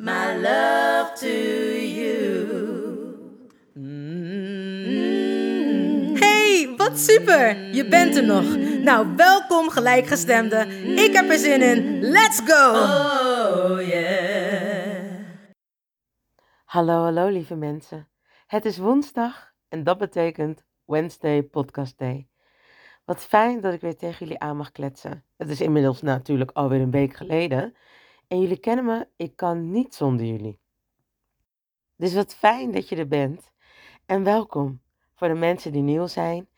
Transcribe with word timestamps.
my 0.00 0.34
love 0.40 1.12
to 1.14 1.28
you. 1.28 2.48
Hey, 6.18 6.74
wat 6.76 6.98
super! 6.98 7.74
Je 7.74 7.88
bent 7.88 8.16
er 8.16 8.24
nog. 8.24 8.56
Nou, 8.82 9.16
welkom 9.16 9.70
gelijkgestemde. 9.70 10.66
Ik 10.96 11.12
heb 11.12 11.30
er 11.30 11.38
zin 11.38 11.62
in. 11.62 12.00
Let's 12.00 12.40
go! 12.44 12.70
Oh 12.70 13.86
yeah. 13.88 15.24
Hallo, 16.64 17.02
hallo 17.02 17.28
lieve 17.28 17.54
mensen. 17.54 18.08
Het 18.46 18.64
is 18.64 18.78
woensdag 18.78 19.52
en 19.68 19.84
dat 19.84 19.98
betekent 19.98 20.64
Wednesday 20.84 21.42
Podcast 21.42 21.98
Day. 21.98 22.28
Wat 23.04 23.20
fijn 23.20 23.60
dat 23.60 23.72
ik 23.72 23.80
weer 23.80 23.96
tegen 23.96 24.18
jullie 24.18 24.40
aan 24.40 24.56
mag 24.56 24.72
kletsen. 24.72 25.24
Het 25.36 25.48
is 25.48 25.60
inmiddels 25.60 26.02
natuurlijk 26.02 26.50
alweer 26.50 26.80
een 26.80 26.90
week 26.90 27.14
geleden. 27.16 27.74
En 28.30 28.40
jullie 28.40 28.60
kennen 28.60 28.84
me, 28.84 29.08
ik 29.16 29.36
kan 29.36 29.70
niet 29.70 29.94
zonder 29.94 30.26
jullie. 30.26 30.58
Dus 31.96 32.14
wat 32.14 32.34
fijn 32.34 32.70
dat 32.70 32.88
je 32.88 32.96
er 32.96 33.08
bent. 33.08 33.50
En 34.06 34.24
welkom 34.24 34.80
voor 35.14 35.28
de 35.28 35.34
mensen 35.34 35.72
die 35.72 35.82
nieuw 35.82 36.06
zijn. 36.06 36.48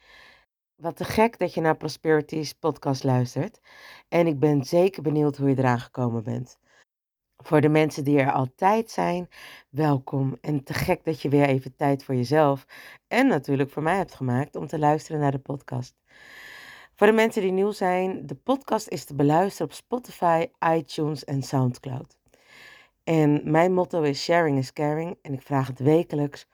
Wat 0.75 0.97
te 0.97 1.05
gek 1.05 1.39
dat 1.39 1.55
je 1.55 1.61
naar 1.61 1.77
Prosperity's 1.77 2.53
podcast 2.53 3.05
luistert. 3.05 3.61
En 4.09 4.27
ik 4.27 4.39
ben 4.39 4.65
zeker 4.65 5.03
benieuwd 5.03 5.37
hoe 5.37 5.49
je 5.49 5.59
eraan 5.59 5.81
gekomen 5.81 6.25
bent. 6.25 6.59
Voor 7.37 7.61
de 7.61 7.69
mensen 7.69 8.05
die 8.05 8.19
er 8.19 8.33
altijd 8.33 8.91
zijn, 8.91 9.29
welkom. 9.69 10.39
En 10.41 10.65
te 10.65 10.75
gek 10.75 11.05
dat 11.05 11.23
je 11.23 11.29
weer 11.29 11.47
even 11.47 11.77
tijd 11.77 12.05
voor 12.05 12.15
jezelf 12.15 12.67
en 13.09 13.27
natuurlijk 13.27 13.71
voor 13.71 13.83
mij 13.83 13.97
hebt 13.97 14.15
gemaakt 14.15 14.57
om 14.57 14.67
te 14.67 14.79
luisteren 14.79 15.21
naar 15.21 15.33
de 15.33 15.39
podcast. 15.39 15.95
Voor 17.03 17.11
de 17.11 17.17
mensen 17.17 17.43
die 17.43 17.53
nieuw 17.53 17.71
zijn, 17.71 18.27
de 18.27 18.35
podcast 18.35 18.89
is 18.89 19.05
te 19.05 19.15
beluisteren 19.15 19.67
op 19.67 19.73
Spotify, 19.73 20.47
iTunes 20.75 21.25
en 21.25 21.43
SoundCloud. 21.43 22.17
En 23.05 23.51
mijn 23.51 23.75
motto 23.75 24.03
is 24.03 24.23
sharing 24.23 24.59
is 24.59 24.73
caring 24.73 25.19
en 25.23 25.33
ik 25.33 25.43
vraag 25.43 25.67
het 25.67 25.79
wekelijks. 25.79 26.47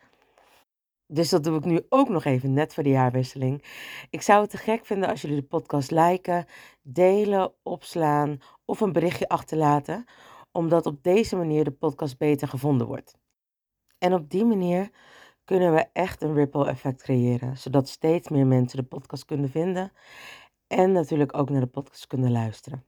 Dus 1.07 1.29
dat 1.29 1.45
doe 1.45 1.59
ik 1.59 1.65
nu 1.65 1.87
ook 1.89 2.09
nog 2.09 2.25
even 2.25 2.53
net 2.53 2.75
voor 2.75 2.83
de 2.83 2.89
jaarwisseling. 2.89 3.65
Ik 4.11 4.23
zou 4.23 4.41
het 4.41 4.51
te 4.51 4.57
gek 4.57 4.87
vinden 4.87 5.09
als 5.09 5.21
jullie 5.21 5.41
de 5.41 5.47
podcast 5.47 5.91
liken, 5.91 6.47
delen, 6.83 7.53
opslaan 7.63 8.39
of 8.64 8.81
een 8.81 8.92
berichtje 8.92 9.29
achterlaten 9.29 10.05
omdat 10.53 10.87
op 10.87 11.03
deze 11.03 11.37
manier 11.37 11.64
de 11.64 11.70
podcast 11.70 12.19
beter 12.19 12.48
gevonden 12.48 12.87
wordt. 12.87 13.19
En 13.98 14.14
op 14.14 14.31
die 14.31 14.45
manier 14.45 14.91
kunnen 15.48 15.75
we 15.75 15.86
echt 15.92 16.23
een 16.23 16.35
ripple 16.35 16.67
effect 16.69 17.03
creëren, 17.03 17.57
zodat 17.57 17.89
steeds 17.89 18.29
meer 18.29 18.47
mensen 18.47 18.79
de 18.79 18.85
podcast 18.85 19.25
kunnen 19.25 19.51
vinden 19.51 19.92
en 20.67 20.92
natuurlijk 20.92 21.36
ook 21.36 21.51
naar 21.51 21.61
de 21.61 21.67
podcast 21.67 22.07
kunnen 22.07 22.31
luisteren. 22.31 22.85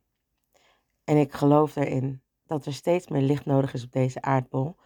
En 1.05 1.17
ik 1.17 1.33
geloof 1.33 1.77
erin 1.77 2.23
dat 2.47 2.67
er 2.67 2.73
steeds 2.73 3.09
meer 3.09 3.23
licht 3.23 3.45
nodig 3.45 3.75
is 3.75 3.85
op 3.85 3.93
deze 3.93 4.23
aardbol 4.23 4.77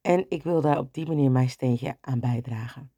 en 0.00 0.26
ik 0.28 0.42
wil 0.42 0.60
daar 0.60 0.78
op 0.78 0.94
die 0.94 1.06
manier 1.06 1.30
mijn 1.30 1.48
steentje 1.48 1.96
aan 2.00 2.20
bijdragen. 2.20 2.92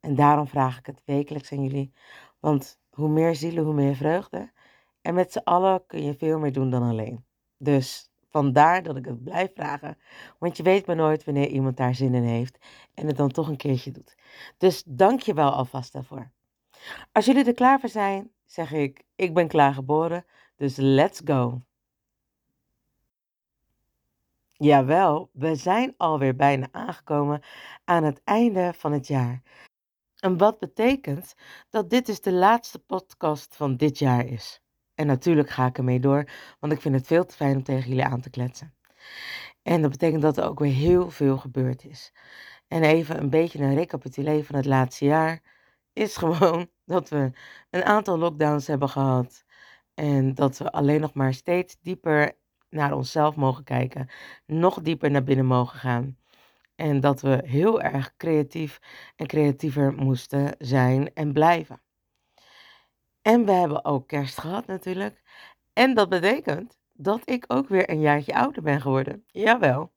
En 0.00 0.14
daarom 0.14 0.46
vraag 0.46 0.78
ik 0.78 0.86
het 0.86 1.02
wekelijks 1.04 1.52
aan 1.52 1.62
jullie, 1.62 1.92
want 2.40 2.78
hoe 2.90 3.08
meer 3.08 3.34
zielen, 3.34 3.64
hoe 3.64 3.74
meer 3.74 3.94
vreugde. 3.94 4.52
En 5.00 5.14
met 5.14 5.32
z'n 5.32 5.38
allen 5.44 5.86
kun 5.86 6.02
je 6.02 6.14
veel 6.14 6.38
meer 6.38 6.52
doen 6.52 6.70
dan 6.70 6.82
alleen. 6.82 7.24
Dus 7.58 8.12
Vandaar 8.34 8.82
dat 8.82 8.96
ik 8.96 9.04
het 9.04 9.24
blijf 9.24 9.50
vragen. 9.54 9.98
Want 10.38 10.56
je 10.56 10.62
weet 10.62 10.86
maar 10.86 10.96
nooit 10.96 11.24
wanneer 11.24 11.48
iemand 11.48 11.76
daar 11.76 11.94
zin 11.94 12.14
in 12.14 12.22
heeft 12.22 12.58
en 12.94 13.06
het 13.06 13.16
dan 13.16 13.28
toch 13.28 13.48
een 13.48 13.56
keertje 13.56 13.90
doet. 13.90 14.16
Dus 14.58 14.82
dank 14.86 15.20
je 15.20 15.34
wel 15.34 15.50
alvast 15.50 15.92
daarvoor. 15.92 16.30
Als 17.12 17.24
jullie 17.24 17.44
er 17.44 17.54
klaar 17.54 17.80
voor 17.80 17.88
zijn, 17.88 18.30
zeg 18.44 18.72
ik: 18.72 19.04
Ik 19.14 19.34
ben 19.34 19.48
klaar 19.48 19.74
geboren, 19.74 20.24
dus 20.56 20.76
let's 20.76 21.20
go. 21.24 21.62
Jawel, 24.52 25.30
we 25.32 25.54
zijn 25.54 25.94
alweer 25.96 26.36
bijna 26.36 26.68
aangekomen 26.70 27.42
aan 27.84 28.04
het 28.04 28.20
einde 28.24 28.72
van 28.76 28.92
het 28.92 29.06
jaar. 29.06 29.42
En 30.18 30.36
wat 30.38 30.58
betekent 30.58 31.34
dat 31.70 31.90
dit 31.90 32.06
dus 32.06 32.20
de 32.20 32.32
laatste 32.32 32.78
podcast 32.78 33.56
van 33.56 33.76
dit 33.76 33.98
jaar 33.98 34.26
is. 34.26 34.63
En 34.94 35.06
natuurlijk 35.06 35.50
ga 35.50 35.66
ik 35.66 35.78
ermee 35.78 36.00
door, 36.00 36.28
want 36.60 36.72
ik 36.72 36.80
vind 36.80 36.94
het 36.94 37.06
veel 37.06 37.26
te 37.26 37.34
fijn 37.34 37.56
om 37.56 37.62
tegen 37.62 37.88
jullie 37.88 38.04
aan 38.04 38.20
te 38.20 38.30
kletsen. 38.30 38.74
En 39.62 39.82
dat 39.82 39.90
betekent 39.90 40.22
dat 40.22 40.36
er 40.36 40.44
ook 40.44 40.58
weer 40.58 40.72
heel 40.72 41.10
veel 41.10 41.36
gebeurd 41.38 41.84
is. 41.84 42.12
En 42.68 42.82
even 42.82 43.18
een 43.18 43.30
beetje 43.30 43.58
een 43.58 43.74
recapitulé 43.74 44.42
van 44.44 44.56
het 44.56 44.64
laatste 44.64 45.04
jaar 45.04 45.42
is 45.92 46.16
gewoon 46.22 46.68
dat 46.84 47.08
we 47.08 47.30
een 47.70 47.84
aantal 47.84 48.18
lockdowns 48.18 48.66
hebben 48.66 48.88
gehad. 48.88 49.44
En 49.94 50.34
dat 50.34 50.58
we 50.58 50.72
alleen 50.72 51.00
nog 51.00 51.14
maar 51.14 51.34
steeds 51.34 51.76
dieper 51.82 52.32
naar 52.70 52.92
onszelf 52.92 53.36
mogen 53.36 53.64
kijken. 53.64 54.08
Nog 54.46 54.80
dieper 54.80 55.10
naar 55.10 55.24
binnen 55.24 55.46
mogen 55.46 55.78
gaan. 55.78 56.18
En 56.74 57.00
dat 57.00 57.20
we 57.20 57.42
heel 57.44 57.82
erg 57.82 58.16
creatief 58.16 58.78
en 59.16 59.26
creatiever 59.26 59.92
moesten 59.92 60.54
zijn 60.58 61.14
en 61.14 61.32
blijven. 61.32 61.83
En 63.24 63.44
we 63.44 63.52
hebben 63.52 63.84
ook 63.84 64.08
kerst 64.08 64.38
gehad 64.38 64.66
natuurlijk. 64.66 65.22
En 65.72 65.94
dat 65.94 66.08
betekent 66.08 66.78
dat 66.92 67.20
ik 67.24 67.44
ook 67.48 67.68
weer 67.68 67.90
een 67.90 68.00
jaartje 68.00 68.34
ouder 68.34 68.62
ben 68.62 68.80
geworden. 68.80 69.24
Jawel. 69.26 69.92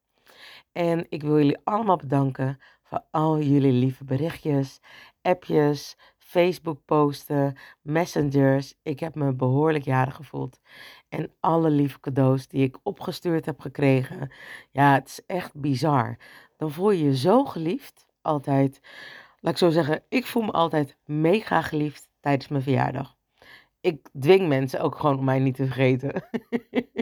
En 0.72 1.06
ik 1.10 1.22
wil 1.22 1.38
jullie 1.38 1.58
allemaal 1.64 1.96
bedanken 1.98 2.60
voor 2.84 3.04
al 3.12 3.40
jullie 3.40 3.72
lieve 3.72 4.04
berichtjes, 4.04 4.80
appjes, 5.22 5.98
Facebook 6.18 6.86
posten, 6.86 7.56
messengers. 7.82 8.74
Ik 8.84 9.00
heb 9.00 9.16
me 9.16 9.34
behoorlijk 9.34 9.86
jarig 9.86 10.16
gevoeld. 10.16 10.60
En 11.10 11.34
alle 11.40 11.70
lieve 11.70 12.00
cadeaus 12.00 12.48
die 12.48 12.64
ik 12.64 12.78
opgestuurd 12.84 13.46
heb 13.46 13.60
gekregen. 13.60 14.32
Ja, 14.72 14.94
het 14.94 15.08
is 15.08 15.26
echt 15.26 15.54
bizar. 15.54 16.18
Dan 16.58 16.72
voel 16.72 16.92
je 16.92 17.04
je 17.04 17.18
zo 17.18 17.46
geliefd. 17.46 18.06
Altijd, 18.22 18.80
laat 19.40 19.54
ik 19.54 19.60
zo 19.60 19.70
zeggen, 19.70 20.04
ik 20.10 20.26
voel 20.26 20.44
me 20.44 20.52
altijd 20.52 20.98
mega 21.06 21.62
geliefd 21.62 22.10
tijdens 22.20 22.48
mijn 22.48 22.64
verjaardag 22.64 23.17
ik 23.88 24.10
dwing 24.20 24.48
mensen 24.48 24.82
ook 24.82 24.96
gewoon 24.96 25.18
om 25.18 25.26
mij 25.26 25.40
niet 25.40 25.56
te 25.56 25.66
vergeten. 25.66 26.24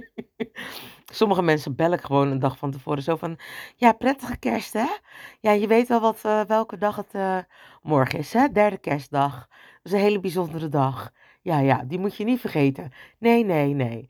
Sommige 1.11 1.41
mensen 1.41 1.75
bel 1.75 1.91
ik 1.91 2.01
gewoon 2.01 2.31
een 2.31 2.39
dag 2.39 2.57
van 2.57 2.71
tevoren 2.71 3.03
zo 3.03 3.15
van, 3.15 3.37
ja, 3.75 3.91
prettige 3.93 4.37
kerst 4.37 4.73
hè? 4.73 4.87
Ja, 5.39 5.51
je 5.51 5.67
weet 5.67 5.87
wel 5.87 5.99
wat, 5.99 6.21
uh, 6.25 6.41
welke 6.41 6.77
dag 6.77 6.95
het 6.95 7.13
uh, 7.13 7.37
morgen 7.81 8.19
is 8.19 8.33
hè? 8.33 8.47
Derde 8.51 8.77
kerstdag. 8.77 9.47
Dat 9.47 9.83
is 9.83 9.91
een 9.91 9.99
hele 9.99 10.19
bijzondere 10.19 10.69
dag. 10.69 11.11
Ja, 11.41 11.59
ja, 11.59 11.83
die 11.87 11.99
moet 11.99 12.15
je 12.15 12.23
niet 12.23 12.39
vergeten. 12.39 12.91
Nee, 13.19 13.45
nee, 13.45 13.73
nee. 13.73 14.09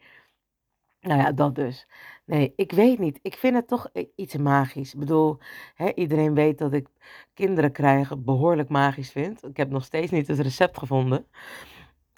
Nou 0.99 1.19
ja, 1.21 1.31
dat 1.31 1.55
dus. 1.55 1.87
Nee, 2.25 2.53
ik 2.55 2.71
weet 2.71 2.99
niet. 2.99 3.19
Ik 3.21 3.35
vind 3.35 3.55
het 3.55 3.67
toch 3.67 3.89
iets 4.15 4.35
magisch. 4.37 4.93
Ik 4.93 4.99
bedoel, 4.99 5.37
hè, 5.75 5.93
iedereen 5.93 6.33
weet 6.33 6.57
dat 6.57 6.73
ik 6.73 6.87
kinderen 7.33 7.71
krijgen 7.71 8.23
behoorlijk 8.23 8.69
magisch 8.69 9.11
vind. 9.11 9.43
Ik 9.43 9.57
heb 9.57 9.69
nog 9.69 9.85
steeds 9.85 10.11
niet 10.11 10.27
het 10.27 10.39
recept 10.39 10.77
gevonden. 10.77 11.27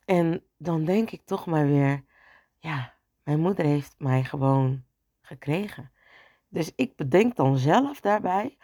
En 0.08 0.44
dan 0.58 0.86
denk 0.86 1.12
ik 1.12 1.22
toch 1.26 1.46
maar 1.46 1.66
weer, 1.66 2.06
ja, 2.60 2.94
mijn 3.24 3.40
moeder 3.40 3.66
heeft 3.66 3.96
mij 3.98 4.24
gewoon 4.24 4.84
gekregen. 5.22 5.92
Dus 6.48 6.72
ik 6.76 6.96
bedenk 6.96 7.36
dan 7.36 7.58
zelf 7.58 8.00
daarbij 8.00 8.58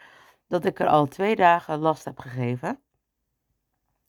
dat 0.46 0.64
ik 0.64 0.80
er 0.80 0.86
al 0.86 1.06
twee 1.06 1.36
dagen 1.36 1.78
last 1.78 2.04
heb 2.04 2.18
gegeven. 2.18 2.80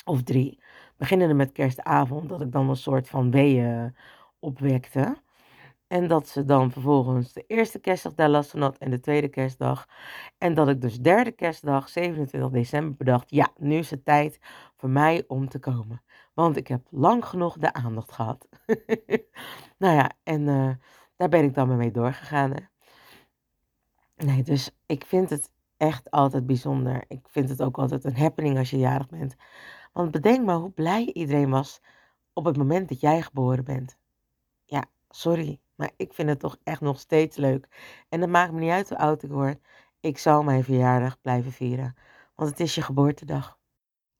Of 0.06 0.24
drie. 0.24 0.64
Beginnende 0.98 1.34
met 1.34 1.52
kerstavond, 1.52 2.30
dat 2.30 2.42
ik 2.42 2.52
dan 2.52 2.70
een 2.70 2.76
soort 2.76 3.10
van 3.10 3.32
weeën 3.32 3.96
opwekte. 4.40 5.18
En 5.88 6.08
dat 6.08 6.28
ze 6.28 6.46
dan 6.46 6.72
vervolgens 6.72 7.34
de 7.34 7.44
eerste 7.48 7.80
kerstdag 7.80 8.14
daar 8.14 8.30
last 8.30 8.50
van 8.50 8.62
had 8.62 8.78
en 8.78 8.90
de 8.90 9.00
tweede 9.00 9.28
kerstdag. 9.28 9.88
En 10.38 10.54
dat 10.54 10.68
ik 10.68 10.82
dus 10.82 11.00
derde 11.00 11.32
kerstdag, 11.32 11.90
27 11.90 12.50
december, 12.50 12.96
bedacht, 12.96 13.30
ja, 13.30 13.50
nu 13.58 13.76
is 13.76 13.90
het 13.90 14.06
tijd 14.06 14.40
voor 14.76 14.90
mij 14.90 15.24
om 15.28 15.50
te 15.50 15.60
komen. 15.60 16.02
Want 16.34 16.58
ik 16.58 16.68
heb 16.68 16.88
lang 16.90 17.26
genoeg 17.26 17.58
de 17.58 17.74
aandacht 17.74 18.12
gehad. 18.12 18.48
nou 19.78 19.96
ja, 19.96 20.12
en 20.24 20.42
uh, 20.48 20.72
daar 21.16 21.30
ben 21.30 21.44
ik 21.44 21.54
dan 21.54 21.78
mee 21.78 21.92
doorgegaan. 21.92 22.52
Hè. 22.52 22.62
Nee, 24.26 24.44
dus 24.44 24.72
ik 24.86 25.06
vind 25.06 25.30
het 25.30 25.52
echt 25.78 26.12
altijd 26.12 26.46
bijzonder. 26.46 27.04
Ik 27.08 27.28
vind 27.30 27.50
het 27.50 27.62
ook 27.62 27.78
altijd 27.78 28.04
een 28.04 28.18
happening 28.18 28.58
als 28.58 28.70
je 28.70 28.78
jarig 28.78 29.10
bent. 29.10 29.36
Want 29.94 30.12
bedenk 30.12 30.46
maar 30.46 30.56
hoe 30.56 30.72
blij 30.72 31.12
iedereen 31.14 31.50
was 31.50 31.82
op 32.34 32.46
het 32.46 32.58
moment 32.58 32.90
dat 32.90 33.00
jij 33.00 33.22
geboren 33.22 33.64
bent. 33.64 33.98
Ja, 34.66 34.86
sorry, 35.10 35.60
maar 35.76 35.92
ik 35.98 36.14
vind 36.14 36.30
het 36.30 36.40
toch 36.40 36.58
echt 36.64 36.82
nog 36.82 37.00
steeds 37.00 37.38
leuk. 37.38 37.68
En 38.10 38.22
het 38.22 38.30
maakt 38.30 38.52
me 38.54 38.60
niet 38.60 38.70
uit 38.70 38.90
hoe 38.90 38.98
oud 38.98 39.24
ik 39.24 39.30
word. 39.30 39.58
Ik 40.00 40.18
zal 40.18 40.44
mijn 40.44 40.64
verjaardag 40.64 41.22
blijven 41.22 41.52
vieren. 41.52 41.96
Want 42.36 42.50
het 42.50 42.60
is 42.60 42.76
je 42.76 42.82
geboortedag. 42.82 43.60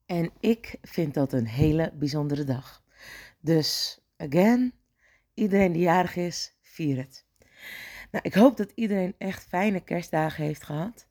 En 0.06 0.30
ik 0.40 0.78
vind 0.82 1.14
dat 1.14 1.32
een 1.32 1.46
hele 1.46 1.92
bijzondere 1.94 2.44
dag. 2.44 2.82
Dus, 3.40 4.00
again, 4.16 4.72
iedereen 5.34 5.72
die 5.72 5.82
jarig 5.82 6.16
is, 6.16 6.56
vier 6.60 6.96
het. 6.96 7.26
Nou, 8.10 8.24
ik 8.24 8.34
hoop 8.34 8.56
dat 8.56 8.72
iedereen 8.74 9.14
echt 9.18 9.44
fijne 9.44 9.80
kerstdagen 9.80 10.44
heeft 10.44 10.62
gehad. 10.62 11.06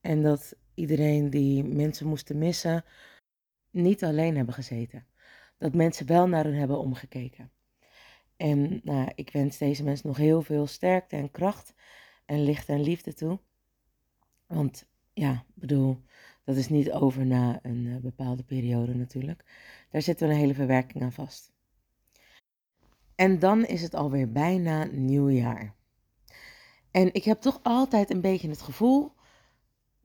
En 0.00 0.22
dat 0.22 0.54
iedereen 0.74 1.30
die 1.30 1.64
mensen 1.64 2.06
moesten 2.06 2.38
missen, 2.38 2.84
niet 3.70 4.04
alleen 4.04 4.36
hebben 4.36 4.54
gezeten. 4.54 5.06
Dat 5.58 5.74
mensen 5.74 6.06
wel 6.06 6.28
naar 6.28 6.44
hun 6.44 6.54
hebben 6.54 6.78
omgekeken. 6.78 7.50
En 8.36 8.80
nou, 8.84 9.10
ik 9.14 9.30
wens 9.30 9.58
deze 9.58 9.84
mensen 9.84 10.06
nog 10.06 10.16
heel 10.16 10.42
veel 10.42 10.66
sterkte 10.66 11.16
en 11.16 11.30
kracht 11.30 11.74
en 12.24 12.42
licht 12.42 12.68
en 12.68 12.80
liefde 12.80 13.14
toe. 13.14 13.38
Want 14.46 14.86
ja, 15.12 15.44
bedoel, 15.54 16.02
dat 16.44 16.56
is 16.56 16.68
niet 16.68 16.92
over 16.92 17.26
na 17.26 17.58
een 17.62 17.84
uh, 17.84 17.96
bepaalde 17.96 18.42
periode 18.42 18.94
natuurlijk. 18.94 19.44
Daar 19.90 20.02
zit 20.02 20.20
wel 20.20 20.30
een 20.30 20.36
hele 20.36 20.54
verwerking 20.54 21.02
aan 21.02 21.12
vast. 21.12 21.52
En 23.14 23.38
dan 23.38 23.64
is 23.64 23.82
het 23.82 23.94
alweer 23.94 24.32
bijna 24.32 24.84
nieuwjaar. 24.84 25.74
En 26.90 27.14
ik 27.14 27.24
heb 27.24 27.40
toch 27.40 27.60
altijd 27.62 28.10
een 28.10 28.20
beetje 28.20 28.48
het 28.48 28.62
gevoel 28.62 29.12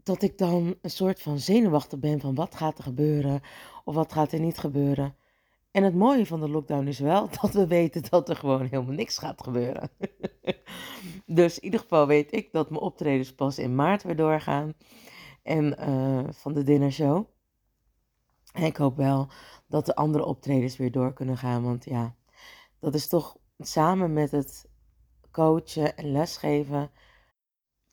dat 0.04 0.22
ik 0.22 0.38
dan 0.38 0.76
een 0.82 0.90
soort 0.90 1.22
van 1.22 1.40
zenuwachtig 1.40 2.00
ben 2.00 2.20
van 2.20 2.36
wat 2.36 2.56
gaat 2.56 2.78
er 2.78 2.84
gebeuren 2.84 3.42
of 3.84 3.96
wat 3.96 4.14
gaat 4.14 4.32
er 4.32 4.40
niet 4.40 4.58
gebeuren. 4.58 5.16
En 5.72 5.84
het 5.84 5.96
mooie 5.96 6.26
van 6.26 6.40
de 6.40 6.50
lockdown 6.50 6.88
is 6.88 7.00
wel 7.00 7.30
dat 7.42 7.54
we 7.54 7.68
weten 7.68 8.04
dat 8.10 8.30
er 8.30 8.36
gewoon 8.36 8.62
helemaal 8.62 8.94
niks 8.94 9.18
gaat 9.18 9.44
gebeuren. 9.44 9.90
dus 11.26 11.58
in 11.58 11.64
ieder 11.64 11.80
geval 11.80 12.08
weet 12.08 12.34
ik 12.34 12.52
dat 12.52 12.70
mijn 12.70 12.82
optredens 12.82 13.36
pas 13.36 13.58
in 13.58 13.76
maart 13.76 14.04
weer 14.04 14.16
doorgaan. 14.16 14.74
En 15.44 15.76
uh, 15.90 16.24
van 16.32 16.54
de 16.54 16.64
dinnershow. 16.64 17.26
En 18.54 18.64
ik 18.64 18.78
hoop 18.78 18.96
wel 18.96 19.30
dat 19.68 19.86
de 19.86 19.96
andere 19.96 20.26
optredens 20.26 20.78
weer 20.78 20.92
door 20.92 21.14
kunnen 21.14 21.38
gaan. 21.38 21.64
Want 21.64 21.86
ja, 21.86 22.16
dat 22.80 22.94
is 22.94 23.08
toch 23.08 23.38
samen 23.58 24.14
met 24.14 24.32
het 24.32 24.70
coachen 25.32 25.98
en 25.98 26.12
lesgeven. 26.12 26.92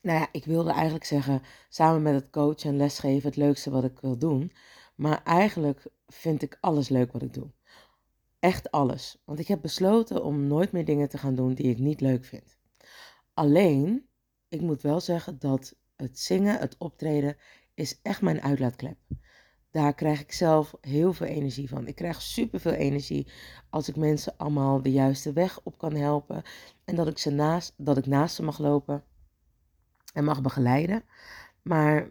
Nou 0.01 0.19
ja, 0.19 0.27
ik 0.31 0.45
wilde 0.45 0.71
eigenlijk 0.71 1.05
zeggen, 1.05 1.41
samen 1.69 2.01
met 2.01 2.13
het 2.13 2.29
coachen 2.29 2.69
en 2.69 2.77
lesgeven 2.77 3.29
het 3.29 3.37
leukste 3.37 3.69
wat 3.69 3.83
ik 3.83 3.99
wil 3.99 4.17
doen. 4.17 4.51
Maar 4.95 5.23
eigenlijk 5.23 5.85
vind 6.07 6.41
ik 6.41 6.57
alles 6.61 6.89
leuk 6.89 7.11
wat 7.11 7.21
ik 7.21 7.33
doe. 7.33 7.51
Echt 8.39 8.71
alles. 8.71 9.21
Want 9.25 9.39
ik 9.39 9.47
heb 9.47 9.61
besloten 9.61 10.23
om 10.23 10.47
nooit 10.47 10.71
meer 10.71 10.85
dingen 10.85 11.09
te 11.09 11.17
gaan 11.17 11.35
doen 11.35 11.53
die 11.53 11.69
ik 11.69 11.77
niet 11.77 12.01
leuk 12.01 12.25
vind. 12.25 12.57
Alleen, 13.33 14.09
ik 14.47 14.61
moet 14.61 14.81
wel 14.81 14.99
zeggen 14.99 15.39
dat 15.39 15.75
het 15.95 16.19
zingen, 16.19 16.59
het 16.59 16.75
optreden, 16.77 17.37
is 17.73 17.99
echt 18.01 18.21
mijn 18.21 18.41
uitlaatklep. 18.41 18.97
Daar 19.71 19.93
krijg 19.93 20.21
ik 20.21 20.31
zelf 20.31 20.75
heel 20.81 21.13
veel 21.13 21.27
energie 21.27 21.69
van. 21.69 21.87
Ik 21.87 21.95
krijg 21.95 22.21
superveel 22.21 22.71
energie 22.71 23.31
als 23.69 23.89
ik 23.89 23.95
mensen 23.95 24.37
allemaal 24.37 24.81
de 24.81 24.91
juiste 24.91 25.33
weg 25.33 25.59
op 25.63 25.77
kan 25.77 25.95
helpen. 25.95 26.43
En 26.85 26.95
dat 26.95 27.07
ik, 27.07 27.17
ze 27.17 27.31
naast, 27.31 27.73
dat 27.77 27.97
ik 27.97 28.05
naast 28.05 28.35
ze 28.35 28.43
mag 28.43 28.59
lopen 28.59 29.03
en 30.13 30.23
mag 30.23 30.41
begeleiden. 30.41 31.03
Maar 31.61 32.09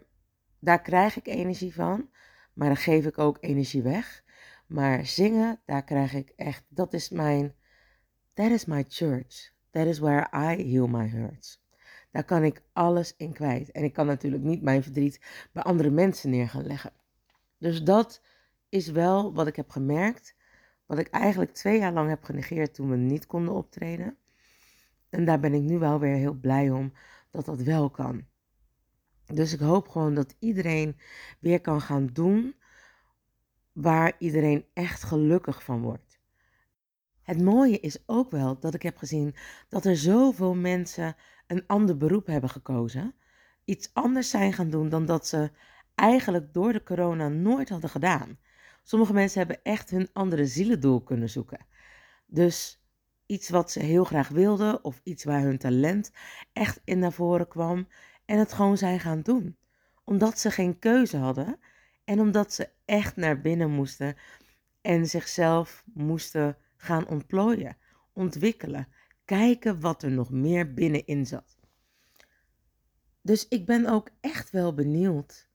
daar 0.59 0.81
krijg 0.81 1.17
ik 1.17 1.27
energie 1.27 1.73
van. 1.73 2.09
Maar 2.53 2.67
dan 2.67 2.77
geef 2.77 3.05
ik 3.05 3.17
ook 3.17 3.37
energie 3.39 3.81
weg. 3.81 4.23
Maar 4.69 5.05
zingen, 5.05 5.59
daar 5.65 5.83
krijg 5.83 6.13
ik 6.13 6.33
echt, 6.35 6.63
dat 6.67 6.93
is 6.93 7.09
mijn, 7.09 7.55
that 8.33 8.51
is 8.51 8.65
my 8.65 8.85
church. 8.87 9.51
That 9.69 9.85
is 9.85 9.99
where 9.99 10.27
I 10.33 10.71
heal 10.71 10.87
my 10.87 11.07
hurts. 11.07 11.63
Daar 12.11 12.23
kan 12.23 12.43
ik 12.43 12.61
alles 12.73 13.15
in 13.17 13.33
kwijt. 13.33 13.71
En 13.71 13.83
ik 13.83 13.93
kan 13.93 14.05
natuurlijk 14.05 14.43
niet 14.43 14.61
mijn 14.61 14.83
verdriet 14.83 15.21
bij 15.51 15.63
andere 15.63 15.89
mensen 15.89 16.29
neer 16.29 16.49
gaan 16.49 16.65
leggen. 16.65 16.91
Dus 17.57 17.83
dat 17.83 18.21
is 18.69 18.87
wel 18.87 19.33
wat 19.33 19.47
ik 19.47 19.55
heb 19.55 19.69
gemerkt. 19.69 20.35
Wat 20.85 20.97
ik 20.97 21.07
eigenlijk 21.07 21.53
twee 21.53 21.79
jaar 21.79 21.93
lang 21.93 22.09
heb 22.09 22.23
genegeerd 22.23 22.73
toen 22.73 22.89
we 22.89 22.95
niet 22.95 23.25
konden 23.25 23.53
optreden. 23.53 24.17
En 25.09 25.25
daar 25.25 25.39
ben 25.39 25.53
ik 25.53 25.61
nu 25.61 25.79
wel 25.79 25.99
weer 25.99 26.15
heel 26.15 26.33
blij 26.33 26.69
om 26.69 26.93
dat 27.29 27.45
dat 27.45 27.61
wel 27.61 27.89
kan. 27.89 28.25
Dus 29.25 29.53
ik 29.53 29.59
hoop 29.59 29.87
gewoon 29.87 30.13
dat 30.13 30.35
iedereen 30.39 30.97
weer 31.39 31.61
kan 31.61 31.81
gaan 31.81 32.07
doen 32.07 32.55
waar 33.71 34.13
iedereen 34.19 34.65
echt 34.73 35.03
gelukkig 35.03 35.63
van 35.63 35.81
wordt. 35.81 36.19
Het 37.21 37.41
mooie 37.41 37.79
is 37.79 38.03
ook 38.05 38.31
wel 38.31 38.59
dat 38.59 38.73
ik 38.73 38.81
heb 38.81 38.97
gezien 38.97 39.35
dat 39.67 39.85
er 39.85 39.97
zoveel 39.97 40.55
mensen 40.55 41.15
een 41.47 41.63
ander 41.67 41.97
beroep 41.97 42.25
hebben 42.25 42.49
gekozen, 42.49 43.15
iets 43.65 43.89
anders 43.93 44.29
zijn 44.29 44.53
gaan 44.53 44.69
doen 44.69 44.89
dan 44.89 45.05
dat 45.05 45.27
ze 45.27 45.51
eigenlijk 45.95 46.53
door 46.53 46.73
de 46.73 46.83
corona 46.83 47.27
nooit 47.27 47.69
hadden 47.69 47.89
gedaan. 47.89 48.37
Sommige 48.83 49.13
mensen 49.13 49.39
hebben 49.39 49.59
echt 49.63 49.89
hun 49.89 50.09
andere 50.13 50.45
zielendoel 50.45 51.01
kunnen 51.01 51.29
zoeken. 51.29 51.65
Dus 52.25 52.83
iets 53.25 53.49
wat 53.49 53.71
ze 53.71 53.79
heel 53.79 54.03
graag 54.03 54.27
wilden 54.27 54.83
of 54.83 55.01
iets 55.03 55.23
waar 55.23 55.41
hun 55.41 55.57
talent 55.57 56.11
echt 56.53 56.81
in 56.83 56.99
naar 56.99 57.11
voren 57.11 57.47
kwam 57.47 57.87
en 58.25 58.39
het 58.39 58.53
gewoon 58.53 58.77
zijn 58.77 58.99
gaan 58.99 59.21
doen. 59.21 59.57
Omdat 60.03 60.39
ze 60.39 60.51
geen 60.51 60.79
keuze 60.79 61.17
hadden 61.17 61.59
en 62.09 62.19
omdat 62.19 62.53
ze 62.53 62.69
echt 62.85 63.15
naar 63.15 63.41
binnen 63.41 63.69
moesten 63.69 64.15
en 64.81 65.05
zichzelf 65.05 65.83
moesten 65.93 66.57
gaan 66.75 67.07
ontplooien, 67.07 67.77
ontwikkelen, 68.13 68.87
kijken 69.25 69.79
wat 69.79 70.03
er 70.03 70.11
nog 70.11 70.31
meer 70.31 70.73
binnenin 70.73 71.25
zat. 71.25 71.57
Dus 73.21 73.47
ik 73.47 73.65
ben 73.65 73.85
ook 73.85 74.09
echt 74.21 74.49
wel 74.49 74.73
benieuwd 74.73 75.49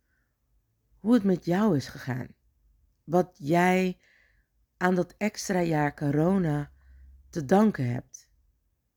hoe 0.99 1.15
het 1.15 1.25
met 1.25 1.45
jou 1.45 1.77
is 1.77 1.89
gegaan. 1.89 2.29
Wat 3.05 3.35
jij 3.39 3.99
aan 4.77 4.95
dat 4.95 5.15
extra 5.19 5.61
jaar 5.61 5.95
corona 5.95 6.71
te 7.31 7.45
danken 7.45 7.93
hebt. 7.93 8.31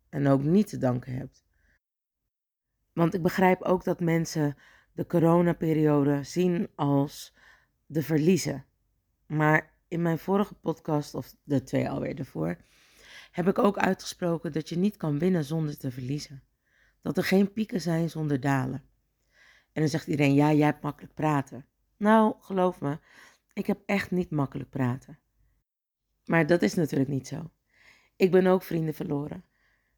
En 0.10 0.28
ook 0.28 0.44
niet 0.44 0.68
te 0.68 0.78
danken 0.78 1.14
hebt. 1.14 1.46
Want 2.94 3.14
ik 3.14 3.22
begrijp 3.22 3.62
ook 3.62 3.84
dat 3.84 4.00
mensen 4.00 4.58
de 4.94 5.06
coronaperiode 5.06 6.24
zien 6.24 6.70
als 6.76 7.36
de 7.88 8.04
verliezen. 8.04 8.66
Maar 9.26 9.74
in 9.88 10.02
mijn 10.02 10.20
vorige 10.20 10.54
podcast, 10.54 11.14
of 11.14 11.36
de 11.44 11.64
twee 11.64 11.90
alweer 11.90 12.20
ervoor, 12.20 12.58
heb 13.32 13.48
ik 13.48 13.60
ook 13.60 13.78
uitgesproken 13.78 14.52
dat 14.52 14.70
je 14.70 14.78
niet 14.78 14.98
kan 14.98 15.20
winnen 15.20 15.44
zonder 15.44 15.78
te 15.78 15.92
verliezen. 15.92 16.44
Dat 17.02 17.18
er 17.18 17.24
geen 17.24 17.54
pieken 17.54 17.82
zijn 17.82 18.10
zonder 18.10 18.40
dalen. 18.40 18.84
En 19.72 19.82
dan 19.82 19.88
zegt 19.88 20.08
iedereen, 20.08 20.34
ja, 20.34 20.54
jij 20.54 20.66
hebt 20.66 20.82
makkelijk 20.82 21.14
praten. 21.14 21.66
Nou, 21.98 22.36
geloof 22.40 22.82
me, 22.82 23.00
ik 23.54 23.68
heb 23.68 23.80
echt 23.86 24.12
niet 24.12 24.30
makkelijk 24.30 24.70
praten. 24.70 25.20
Maar 26.26 26.48
dat 26.48 26.62
is 26.62 26.74
natuurlijk 26.74 27.10
niet 27.10 27.28
zo. 27.28 27.52
Ik 28.16 28.32
ben 28.32 28.48
ook 28.48 28.64
vrienden 28.64 28.94
verloren. 28.94 29.46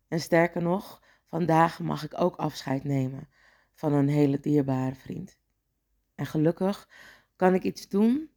En 0.08 0.20
sterker 0.20 0.62
nog, 0.62 1.02
vandaag 1.26 1.80
mag 1.80 2.04
ik 2.04 2.22
ook 2.22 2.36
afscheid 2.36 2.84
nemen 2.84 3.30
van 3.74 3.94
een 3.94 4.10
hele 4.10 4.40
dierbare 4.40 4.96
vriend. 4.96 5.38
En 6.16 6.26
gelukkig 6.26 6.90
kan 7.40 7.54
ik 7.54 7.64
iets 7.64 7.88
doen 7.88 8.30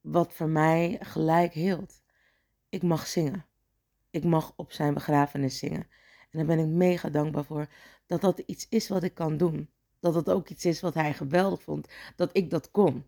wat 0.00 0.32
voor 0.32 0.48
mij 0.48 0.98
gelijk 1.00 1.52
hield. 1.52 2.02
Ik 2.68 2.82
mag 2.82 3.06
zingen. 3.06 3.46
Ik 4.10 4.24
mag 4.24 4.52
op 4.56 4.72
zijn 4.72 4.94
begrafenis 4.94 5.58
zingen. 5.58 5.86
En 6.30 6.38
daar 6.38 6.46
ben 6.46 6.58
ik 6.58 6.66
mega 6.66 7.10
dankbaar 7.10 7.44
voor 7.44 7.68
dat 8.06 8.20
dat 8.20 8.38
iets 8.38 8.66
is 8.68 8.88
wat 8.88 9.02
ik 9.02 9.14
kan 9.14 9.36
doen. 9.36 9.70
Dat 10.00 10.14
het 10.14 10.30
ook 10.30 10.48
iets 10.48 10.64
is 10.64 10.80
wat 10.80 10.94
hij 10.94 11.14
geweldig 11.14 11.62
vond, 11.62 11.88
dat 12.16 12.30
ik 12.36 12.50
dat 12.50 12.70
kon. 12.70 13.06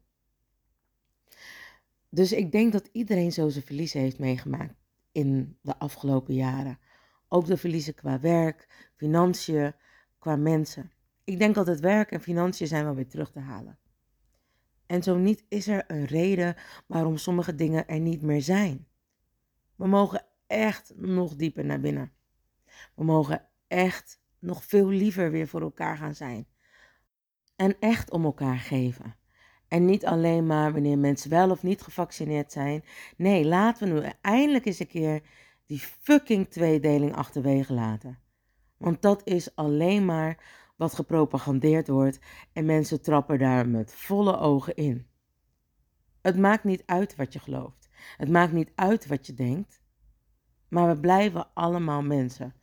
Dus 2.08 2.32
ik 2.32 2.52
denk 2.52 2.72
dat 2.72 2.88
iedereen 2.92 3.32
zo 3.32 3.48
zijn 3.48 3.64
verliezen 3.64 4.00
heeft 4.00 4.18
meegemaakt 4.18 4.74
in 5.12 5.58
de 5.60 5.78
afgelopen 5.78 6.34
jaren. 6.34 6.78
Ook 7.28 7.46
de 7.46 7.56
verliezen 7.56 7.94
qua 7.94 8.20
werk, 8.20 8.90
financiën, 8.96 9.74
qua 10.18 10.36
mensen. 10.36 10.92
Ik 11.24 11.38
denk 11.38 11.54
dat 11.54 11.66
het 11.66 11.80
werk 11.80 12.10
en 12.10 12.20
financiën 12.20 12.66
zijn 12.66 12.84
wel 12.84 12.94
weer 12.94 13.08
terug 13.08 13.30
te 13.30 13.40
halen. 13.40 13.78
En 14.86 15.02
zo 15.02 15.16
niet 15.16 15.44
is 15.48 15.68
er 15.68 15.84
een 15.86 16.04
reden 16.04 16.56
waarom 16.86 17.16
sommige 17.16 17.54
dingen 17.54 17.88
er 17.88 18.00
niet 18.00 18.22
meer 18.22 18.42
zijn. 18.42 18.86
We 19.76 19.86
mogen 19.86 20.24
echt 20.46 20.92
nog 20.96 21.36
dieper 21.36 21.64
naar 21.64 21.80
binnen. 21.80 22.12
We 22.94 23.04
mogen 23.04 23.48
echt 23.68 24.20
nog 24.38 24.64
veel 24.64 24.88
liever 24.88 25.30
weer 25.30 25.48
voor 25.48 25.60
elkaar 25.60 25.96
gaan 25.96 26.14
zijn. 26.14 26.46
En 27.56 27.76
echt 27.80 28.10
om 28.10 28.24
elkaar 28.24 28.58
geven. 28.58 29.16
En 29.68 29.84
niet 29.84 30.06
alleen 30.06 30.46
maar 30.46 30.72
wanneer 30.72 30.98
mensen 30.98 31.30
wel 31.30 31.50
of 31.50 31.62
niet 31.62 31.82
gevaccineerd 31.82 32.52
zijn. 32.52 32.84
Nee, 33.16 33.44
laten 33.44 33.88
we 33.88 34.00
nu 34.00 34.10
eindelijk 34.20 34.64
eens 34.64 34.78
een 34.78 34.86
keer 34.86 35.22
die 35.66 35.78
fucking 35.78 36.50
tweedeling 36.50 37.14
achterwege 37.14 37.72
laten. 37.72 38.18
Want 38.76 39.02
dat 39.02 39.20
is 39.24 39.54
alleen 39.54 40.04
maar 40.04 40.38
wat 40.76 40.94
gepropagandeerd 40.94 41.88
wordt 41.88 42.18
en 42.52 42.64
mensen 42.64 43.02
trappen 43.02 43.38
daar 43.38 43.68
met 43.68 43.94
volle 43.94 44.38
ogen 44.38 44.74
in. 44.74 45.06
Het 46.20 46.38
maakt 46.38 46.64
niet 46.64 46.82
uit 46.86 47.16
wat 47.16 47.32
je 47.32 47.38
gelooft. 47.38 47.88
Het 48.16 48.28
maakt 48.28 48.52
niet 48.52 48.72
uit 48.74 49.06
wat 49.06 49.26
je 49.26 49.34
denkt. 49.34 49.80
Maar 50.68 50.88
we 50.88 51.00
blijven 51.00 51.54
allemaal 51.54 52.02
mensen. 52.02 52.54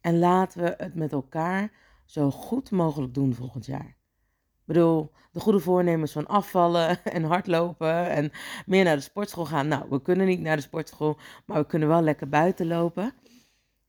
En 0.00 0.18
laten 0.18 0.62
we 0.62 0.74
het 0.76 0.94
met 0.94 1.12
elkaar 1.12 1.72
zo 2.04 2.30
goed 2.30 2.70
mogelijk 2.70 3.14
doen 3.14 3.34
volgend 3.34 3.66
jaar. 3.66 3.86
Ik 3.86 4.72
bedoel, 4.72 5.12
de 5.32 5.40
goede 5.40 5.60
voornemens 5.60 6.12
van 6.12 6.26
afvallen 6.26 7.04
en 7.04 7.22
hardlopen 7.22 8.10
en 8.10 8.30
meer 8.66 8.84
naar 8.84 8.96
de 8.96 9.02
sportschool 9.02 9.46
gaan. 9.46 9.68
Nou, 9.68 9.86
we 9.90 10.02
kunnen 10.02 10.26
niet 10.26 10.40
naar 10.40 10.56
de 10.56 10.62
sportschool, 10.62 11.18
maar 11.46 11.60
we 11.60 11.66
kunnen 11.66 11.88
wel 11.88 12.02
lekker 12.02 12.28
buiten 12.28 12.66
lopen. 12.66 13.12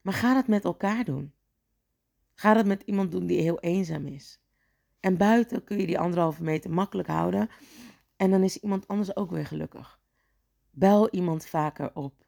Maar 0.01 0.13
ga 0.13 0.36
het 0.36 0.48
met 0.48 0.63
elkaar 0.63 1.04
doen. 1.04 1.35
Ga 2.36 2.56
het 2.56 2.65
met 2.65 2.82
iemand 2.86 3.12
doen 3.12 3.25
die 3.25 3.42
heel 3.42 3.60
eenzaam 3.60 4.06
is. 4.06 4.39
En 5.00 5.18
buiten 5.18 5.63
kun 5.63 5.77
je 5.77 5.86
die 5.86 6.00
anderhalve 6.00 6.44
meter 6.44 6.72
makkelijk 6.72 7.08
houden. 7.08 7.50
En 8.15 8.32
dan 8.32 8.44
is 8.44 8.58
iemand 8.58 8.88
anders 8.88 9.15
ook 9.15 9.32
weer 9.32 9.46
gelukkig. 9.46 10.00
Bel 10.72 11.10
iemand 11.10 11.46
vaker 11.46 11.96
op. 11.96 12.25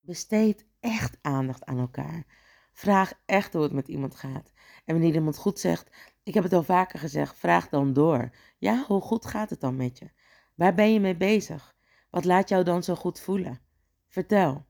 Besteed 0.00 0.66
echt 0.80 1.18
aandacht 1.20 1.64
aan 1.64 1.78
elkaar. 1.78 2.26
Vraag 2.72 3.12
echt 3.26 3.52
hoe 3.52 3.62
het 3.62 3.72
met 3.72 3.88
iemand 3.88 4.14
gaat. 4.14 4.52
En 4.84 4.94
wanneer 4.94 5.14
iemand 5.14 5.36
goed 5.36 5.58
zegt, 5.58 5.90
ik 6.22 6.34
heb 6.34 6.42
het 6.42 6.52
al 6.52 6.62
vaker 6.62 6.98
gezegd, 6.98 7.38
vraag 7.38 7.68
dan 7.68 7.92
door. 7.92 8.30
Ja, 8.58 8.84
hoe 8.86 9.00
goed 9.00 9.26
gaat 9.26 9.50
het 9.50 9.60
dan 9.60 9.76
met 9.76 9.98
je? 9.98 10.10
Waar 10.54 10.74
ben 10.74 10.92
je 10.92 11.00
mee 11.00 11.16
bezig? 11.16 11.76
Wat 12.10 12.24
laat 12.24 12.48
jou 12.48 12.64
dan 12.64 12.82
zo 12.82 12.94
goed 12.94 13.20
voelen? 13.20 13.60
Vertel. 14.08 14.66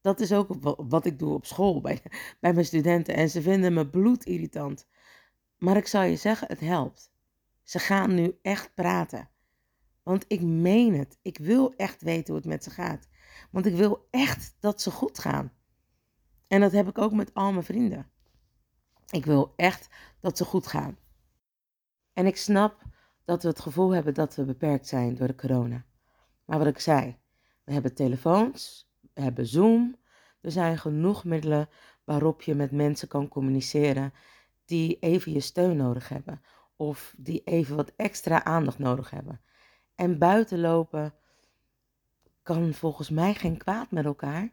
Dat 0.00 0.20
is 0.20 0.32
ook 0.32 0.48
wat 0.88 1.04
ik 1.04 1.18
doe 1.18 1.34
op 1.34 1.46
school 1.46 1.80
bij, 1.80 2.02
bij 2.40 2.52
mijn 2.52 2.64
studenten. 2.64 3.14
En 3.14 3.30
ze 3.30 3.42
vinden 3.42 3.72
me 3.72 3.88
bloedirritant. 3.88 4.86
Maar 5.58 5.76
ik 5.76 5.86
zal 5.86 6.02
je 6.02 6.16
zeggen, 6.16 6.48
het 6.48 6.60
helpt. 6.60 7.12
Ze 7.62 7.78
gaan 7.78 8.14
nu 8.14 8.38
echt 8.42 8.74
praten. 8.74 9.28
Want 10.02 10.24
ik 10.28 10.42
meen 10.42 10.94
het. 10.98 11.18
Ik 11.22 11.38
wil 11.38 11.74
echt 11.76 12.02
weten 12.02 12.26
hoe 12.26 12.36
het 12.36 12.50
met 12.50 12.64
ze 12.64 12.70
gaat. 12.70 13.08
Want 13.50 13.66
ik 13.66 13.74
wil 13.74 14.06
echt 14.10 14.56
dat 14.60 14.80
ze 14.80 14.90
goed 14.90 15.18
gaan. 15.18 15.52
En 16.46 16.60
dat 16.60 16.72
heb 16.72 16.88
ik 16.88 16.98
ook 16.98 17.12
met 17.12 17.34
al 17.34 17.52
mijn 17.52 17.64
vrienden. 17.64 18.10
Ik 19.10 19.24
wil 19.24 19.52
echt 19.56 19.88
dat 20.20 20.36
ze 20.36 20.44
goed 20.44 20.66
gaan. 20.66 20.98
En 22.12 22.26
ik 22.26 22.36
snap 22.36 22.82
dat 23.24 23.42
we 23.42 23.48
het 23.48 23.60
gevoel 23.60 23.90
hebben 23.90 24.14
dat 24.14 24.34
we 24.34 24.44
beperkt 24.44 24.86
zijn 24.86 25.14
door 25.14 25.26
de 25.26 25.34
corona. 25.34 25.84
Maar 26.44 26.58
wat 26.58 26.66
ik 26.66 26.78
zei, 26.78 27.18
we 27.64 27.72
hebben 27.72 27.94
telefoons, 27.94 28.87
hebben 29.20 29.46
Zoom. 29.46 29.96
Er 30.40 30.50
zijn 30.50 30.78
genoeg 30.78 31.24
middelen 31.24 31.68
waarop 32.04 32.42
je 32.42 32.54
met 32.54 32.70
mensen 32.70 33.08
kan 33.08 33.28
communiceren 33.28 34.12
die 34.64 34.98
even 34.98 35.32
je 35.32 35.40
steun 35.40 35.76
nodig 35.76 36.08
hebben. 36.08 36.42
Of 36.76 37.14
die 37.16 37.42
even 37.44 37.76
wat 37.76 37.92
extra 37.96 38.44
aandacht 38.44 38.78
nodig 38.78 39.10
hebben. 39.10 39.40
En 39.94 40.18
buiten 40.18 40.60
lopen 40.60 41.14
kan 42.42 42.74
volgens 42.74 43.10
mij 43.10 43.34
geen 43.34 43.56
kwaad 43.56 43.90
met 43.90 44.04
elkaar. 44.04 44.52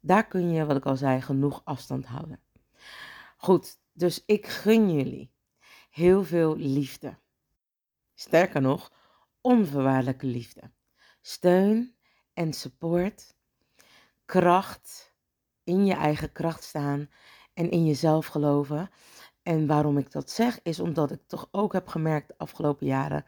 Daar 0.00 0.26
kun 0.26 0.50
je, 0.50 0.66
wat 0.66 0.76
ik 0.76 0.86
al 0.86 0.96
zei, 0.96 1.20
genoeg 1.20 1.60
afstand 1.64 2.06
houden. 2.06 2.40
Goed, 3.36 3.78
dus 3.92 4.22
ik 4.26 4.46
gun 4.46 4.92
jullie 4.94 5.32
heel 5.90 6.24
veel 6.24 6.56
liefde. 6.56 7.18
Sterker 8.14 8.60
nog, 8.60 8.92
onvoorwaardelijke 9.40 10.26
liefde. 10.26 10.70
Steun 11.20 11.94
en 12.32 12.52
support. 12.52 13.36
Kracht. 14.30 15.14
In 15.64 15.86
je 15.86 15.94
eigen 15.94 16.32
kracht 16.32 16.64
staan 16.64 17.10
en 17.54 17.70
in 17.70 17.86
jezelf 17.86 18.26
geloven. 18.26 18.90
En 19.42 19.66
waarom 19.66 19.98
ik 19.98 20.12
dat 20.12 20.30
zeg, 20.30 20.62
is 20.62 20.80
omdat 20.80 21.10
ik 21.10 21.20
toch 21.26 21.48
ook 21.50 21.72
heb 21.72 21.88
gemerkt 21.88 22.28
de 22.28 22.38
afgelopen 22.38 22.86
jaren. 22.86 23.24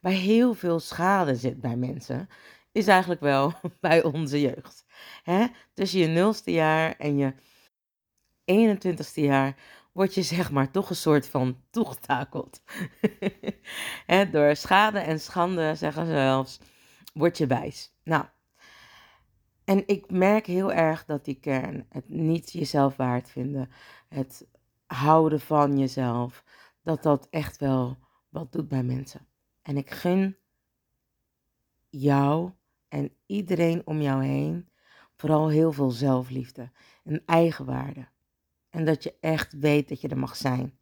Waar 0.00 0.12
heel 0.12 0.54
veel 0.54 0.80
schade 0.80 1.36
zit 1.36 1.60
bij 1.60 1.76
mensen, 1.76 2.28
is 2.72 2.86
eigenlijk 2.86 3.20
wel 3.20 3.52
bij 3.80 4.02
onze 4.02 4.40
jeugd. 4.40 4.86
Hè? 5.22 5.46
Tussen 5.74 6.00
je 6.00 6.06
nulste 6.06 6.52
jaar 6.52 6.96
en 6.96 7.16
je 7.16 7.34
21ste 8.44 9.22
jaar 9.22 9.56
word 9.92 10.14
je 10.14 10.22
zeg 10.22 10.50
maar 10.50 10.70
toch 10.70 10.90
een 10.90 10.96
soort 10.96 11.28
van 11.28 11.62
toegetakeld. 11.70 12.62
door 14.32 14.56
schade 14.56 14.98
en 14.98 15.20
schande, 15.20 15.74
zeggen 15.74 16.06
ze 16.06 16.12
zelfs, 16.12 16.58
word 17.12 17.38
je 17.38 17.46
wijs. 17.46 17.92
Nou, 18.04 18.24
en 19.70 19.82
ik 19.86 20.10
merk 20.10 20.46
heel 20.46 20.72
erg 20.72 21.04
dat 21.04 21.24
die 21.24 21.34
kern, 21.34 21.86
het 21.88 22.08
niet 22.08 22.52
jezelf 22.52 22.96
waard 22.96 23.30
vinden, 23.30 23.70
het 24.08 24.46
houden 24.86 25.40
van 25.40 25.78
jezelf, 25.78 26.44
dat 26.82 27.02
dat 27.02 27.26
echt 27.30 27.56
wel 27.56 27.98
wat 28.28 28.52
doet 28.52 28.68
bij 28.68 28.82
mensen. 28.82 29.26
En 29.62 29.76
ik 29.76 29.90
gun 29.90 30.36
jou 31.88 32.50
en 32.88 33.14
iedereen 33.26 33.86
om 33.86 34.00
jou 34.00 34.24
heen 34.24 34.68
vooral 35.16 35.48
heel 35.48 35.72
veel 35.72 35.90
zelfliefde 35.90 36.70
en 37.04 37.22
eigenwaarde. 37.26 38.08
En 38.70 38.84
dat 38.84 39.02
je 39.02 39.14
echt 39.20 39.52
weet 39.52 39.88
dat 39.88 40.00
je 40.00 40.08
er 40.08 40.18
mag 40.18 40.36
zijn. 40.36 40.78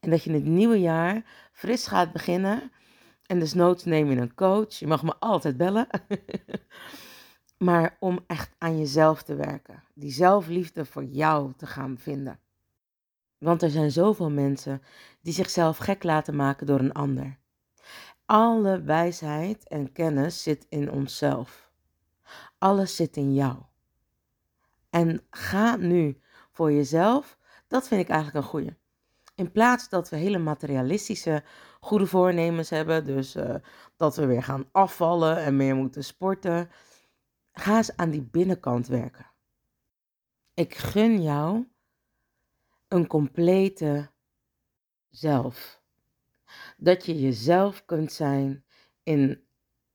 En 0.00 0.10
dat 0.10 0.22
je 0.22 0.30
in 0.30 0.36
het 0.36 0.44
nieuwe 0.44 0.80
jaar 0.80 1.48
fris 1.52 1.86
gaat 1.86 2.12
beginnen. 2.12 2.72
En 3.26 3.38
desnoods 3.38 3.84
neem 3.84 4.10
je 4.10 4.16
een 4.16 4.34
coach. 4.34 4.74
Je 4.74 4.86
mag 4.86 5.02
me 5.02 5.16
altijd 5.18 5.56
bellen. 5.56 5.86
maar 7.58 7.96
om 8.00 8.24
echt 8.26 8.54
aan 8.58 8.78
jezelf 8.78 9.22
te 9.22 9.34
werken. 9.34 9.82
Die 9.94 10.12
zelfliefde 10.12 10.84
voor 10.84 11.04
jou 11.04 11.52
te 11.56 11.66
gaan 11.66 11.98
vinden. 11.98 12.38
Want 13.38 13.62
er 13.62 13.70
zijn 13.70 13.90
zoveel 13.90 14.30
mensen 14.30 14.82
die 15.20 15.32
zichzelf 15.32 15.76
gek 15.76 16.02
laten 16.02 16.36
maken 16.36 16.66
door 16.66 16.80
een 16.80 16.92
ander. 16.92 17.38
Alle 18.26 18.82
wijsheid 18.82 19.68
en 19.68 19.92
kennis 19.92 20.42
zit 20.42 20.66
in 20.68 20.90
onszelf. 20.90 21.70
Alles 22.58 22.96
zit 22.96 23.16
in 23.16 23.34
jou. 23.34 23.56
En 24.90 25.22
ga 25.30 25.76
nu 25.76 26.20
voor 26.52 26.72
jezelf, 26.72 27.38
dat 27.68 27.88
vind 27.88 28.00
ik 28.00 28.08
eigenlijk 28.08 28.44
een 28.44 28.50
goede. 28.50 28.76
In 29.34 29.52
plaats 29.52 29.88
dat 29.88 30.08
we 30.08 30.16
hele 30.16 30.38
materialistische 30.38 31.42
goede 31.80 32.06
voornemens 32.06 32.70
hebben, 32.70 33.04
dus 33.04 33.36
uh, 33.36 33.54
dat 33.96 34.16
we 34.16 34.26
weer 34.26 34.42
gaan 34.42 34.68
afvallen 34.72 35.36
en 35.36 35.56
meer 35.56 35.74
moeten 35.74 36.04
sporten, 36.04 36.70
ga 37.60 37.76
eens 37.76 37.96
aan 37.96 38.10
die 38.10 38.22
binnenkant 38.22 38.86
werken. 38.86 39.26
Ik 40.54 40.74
gun 40.74 41.22
jou 41.22 41.66
een 42.88 43.06
complete 43.06 44.10
zelf. 45.10 45.80
Dat 46.76 47.06
je 47.06 47.20
jezelf 47.20 47.84
kunt 47.84 48.12
zijn 48.12 48.64
in 49.02 49.44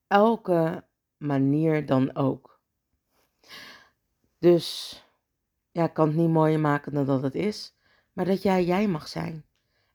elke 0.08 0.84
manier 1.18 1.86
dan 1.86 2.16
ook. 2.16 2.60
Dus 4.40 4.98
ja, 5.72 5.84
ik 5.84 5.94
kan 5.94 6.08
het 6.08 6.18
niet 6.18 6.30
mooier 6.30 6.60
maken 6.60 6.94
dan 6.94 7.06
dat 7.06 7.22
het 7.22 7.36
is, 7.36 7.76
maar 8.14 8.26
dat 8.26 8.42
jij 8.42 8.66
jij 8.66 8.88
mag 8.88 9.08
zijn. 9.08 9.46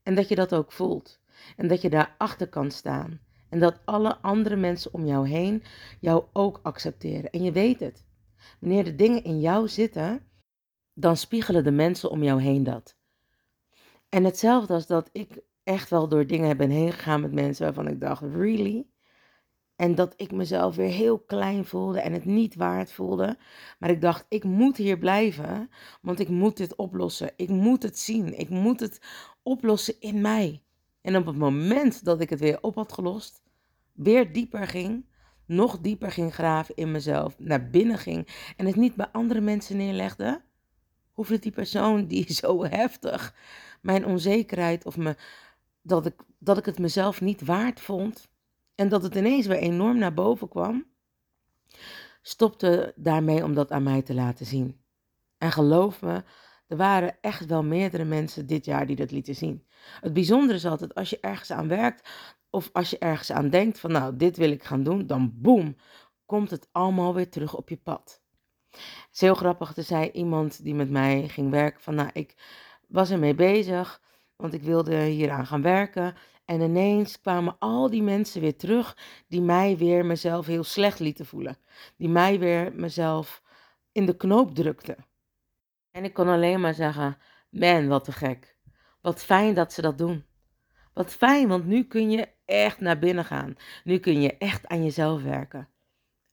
En 0.03 0.15
dat 0.15 0.29
je 0.29 0.35
dat 0.35 0.55
ook 0.55 0.73
voelt. 0.73 1.21
En 1.57 1.69
dat 1.69 1.83
je 1.83 1.91
daarachter 1.91 2.49
kan 2.49 2.71
staan. 2.71 3.21
En 3.49 3.59
dat 3.59 3.81
alle 3.85 4.17
andere 4.17 4.57
mensen 4.57 4.95
om 4.95 5.07
jou 5.07 5.29
heen 5.29 5.63
jou 6.01 6.25
ook 6.33 6.61
accepteren. 6.63 7.31
En 7.31 7.43
je 7.43 7.53
weet 7.53 7.81
het. 7.81 8.07
Wanneer 8.61 8.85
de 8.85 8.95
dingen 8.95 9.25
in 9.25 9.41
jou 9.41 9.69
zitten, 9.69 10.23
dan 10.95 11.17
spiegelen 11.17 11.65
de 11.65 11.71
mensen 11.71 12.11
om 12.11 12.23
jou 12.23 12.43
heen 12.43 12.65
dat. 12.65 12.97
En 14.09 14.25
hetzelfde 14.25 14.75
als 14.75 14.87
dat 14.87 15.09
ik 15.13 15.41
echt 15.63 15.91
wel 15.91 16.09
door 16.09 16.27
dingen 16.27 16.57
ben 16.57 16.71
heen 16.71 16.93
gegaan 16.93 17.21
met 17.21 17.33
mensen 17.33 17.65
waarvan 17.65 17.89
ik 17.89 18.01
dacht, 18.01 18.23
really? 18.23 18.87
En 19.77 19.95
dat 19.95 20.15
ik 20.17 20.33
mezelf 20.33 20.77
weer 20.77 20.91
heel 20.91 21.19
klein 21.19 21.65
voelde 21.65 22.01
en 22.01 22.13
het 22.13 22.25
niet 22.25 22.55
waard 22.55 22.93
voelde. 22.93 23.39
Maar 23.79 23.91
ik 23.91 24.01
dacht, 24.01 24.27
ik 24.29 24.45
moet 24.45 24.77
hier 24.77 24.99
blijven, 24.99 25.71
want 26.03 26.21
ik 26.21 26.29
moet 26.29 26.57
dit 26.57 26.77
oplossen. 26.77 27.31
Ik 27.37 27.49
moet 27.49 27.83
het 27.83 27.99
zien. 27.99 28.39
Ik 28.39 28.49
moet 28.49 28.81
het 28.81 29.01
oplossen 29.43 30.01
in 30.01 30.21
mij. 30.21 30.63
En 31.01 31.17
op 31.17 31.27
het 31.27 31.37
moment 31.37 32.05
dat 32.05 32.21
ik 32.21 32.31
het 32.31 32.41
weer 32.41 32.63
op 32.63 32.75
had 32.75 32.93
gelost, 32.93 33.43
weer 33.93 34.33
dieper 34.33 34.67
ging, 34.67 35.07
nog 35.47 35.81
dieper 35.81 36.11
ging 36.11 36.35
graven 36.35 36.75
in 36.75 36.91
mezelf, 36.91 37.39
naar 37.39 37.71
binnen 37.71 37.99
ging 37.99 38.53
en 38.57 38.67
het 38.67 38.77
niet 38.77 38.95
bij 38.95 39.09
andere 39.13 39.41
mensen 39.41 39.77
neerlegde, 39.77 40.43
hoefde 41.13 41.39
die 41.39 41.53
persoon 41.53 42.07
die 42.07 42.33
zo 42.43 42.65
heftig 42.65 43.35
mijn 43.81 44.07
onzekerheid 44.07 44.85
of 44.85 44.97
me, 44.97 45.17
dat, 45.83 46.07
ik, 46.07 46.15
dat 46.39 46.59
ik 46.59 46.65
het 46.65 46.79
mezelf 46.79 47.21
niet 47.21 47.45
waard 47.45 47.81
vond, 47.81 48.29
en 48.75 48.89
dat 48.89 49.03
het 49.03 49.15
ineens 49.15 49.47
weer 49.47 49.59
enorm 49.59 49.99
naar 49.99 50.15
boven 50.15 50.49
kwam, 50.49 50.87
stopte 52.23 52.93
daarmee 52.97 53.45
om 53.45 53.55
dat 53.55 53.71
aan 53.71 53.83
mij 53.83 54.03
te 54.03 54.15
laten 54.15 54.47
zien. 54.47 54.81
En 55.39 55.53
geloof 55.53 56.03
me, 56.03 56.23
er 56.69 56.77
waren 56.77 57.17
echt 57.21 57.47
wel 57.47 57.63
meerdere 57.63 58.05
mensen 58.05 58.47
dit 58.47 58.65
jaar 58.65 58.87
die 58.87 58.97
dat 58.97 59.11
lieten 59.11 59.35
zien. 59.35 59.67
Het 60.01 60.13
bijzondere 60.13 60.59
is 60.59 60.67
altijd 60.67 60.95
als 60.95 61.11
je 61.11 61.21
ergens 61.21 61.51
aan 61.51 61.69
werkt 61.69 62.09
of 62.51 62.71
als 62.73 62.91
je 62.91 62.99
ergens 62.99 63.33
aan 63.33 63.51
denkt 63.51 63.81
van 63.81 63.93
nou, 63.93 64.17
dit 64.17 64.37
wil 64.37 64.51
ik 64.51 64.65
gaan 64.65 64.83
doen, 64.83 65.07
dan 65.07 65.33
boem, 65.35 65.77
komt 66.27 66.51
het 66.51 66.69
allemaal 66.73 67.15
weer 67.15 67.29
terug 67.31 67.57
op 67.57 67.69
je 67.69 67.77
pad. 67.77 68.23
Het 68.71 69.09
is 69.13 69.21
heel 69.21 69.35
grappig, 69.35 69.77
er 69.77 69.83
zei 69.83 70.11
iemand 70.11 70.63
die 70.63 70.75
met 70.75 70.91
mij 70.91 71.29
ging 71.29 71.51
werken 71.51 71.81
van 71.81 71.95
nou, 71.95 72.11
ik 72.13 72.35
was 72.89 73.11
ermee 73.11 73.35
bezig, 73.35 74.03
want 74.37 74.55
ik 74.55 74.63
wilde 74.63 74.97
hieraan 75.03 75.47
gaan 75.47 75.63
werken. 75.63 76.15
En 76.45 76.61
ineens 76.61 77.21
kwamen 77.21 77.57
al 77.59 77.91
die 77.91 78.03
mensen 78.03 78.41
weer 78.41 78.57
terug 78.57 78.97
die 79.29 79.41
mij 79.41 79.77
weer 79.77 80.07
mezelf 80.07 80.47
heel 80.47 80.65
slecht 80.65 80.99
lieten 80.99 81.27
voelen. 81.27 81.59
Die 81.97 82.09
mij 82.09 82.39
weer 82.39 82.73
mezelf 82.75 83.43
in 83.93 84.07
de 84.07 84.17
knoop 84.17 84.55
drukten. 84.55 85.08
En 85.91 86.05
ik 86.05 86.15
kon 86.15 86.29
alleen 86.29 86.61
maar 86.61 86.75
zeggen, 86.75 87.17
man, 87.51 87.89
wat 87.89 88.05
te 88.05 88.13
gek. 88.13 88.57
Wat 89.01 89.25
fijn 89.25 89.55
dat 89.55 89.73
ze 89.73 89.83
dat 89.83 89.99
doen. 89.99 90.25
Wat 90.95 91.13
fijn, 91.13 91.49
want 91.49 91.67
nu 91.67 91.85
kun 91.85 92.11
je 92.11 92.29
echt 92.45 92.81
naar 92.81 92.99
binnen 92.99 93.25
gaan. 93.25 93.57
Nu 93.85 93.99
kun 93.99 94.21
je 94.21 94.37
echt 94.39 94.67
aan 94.67 94.85
jezelf 94.85 95.23
werken. 95.23 95.69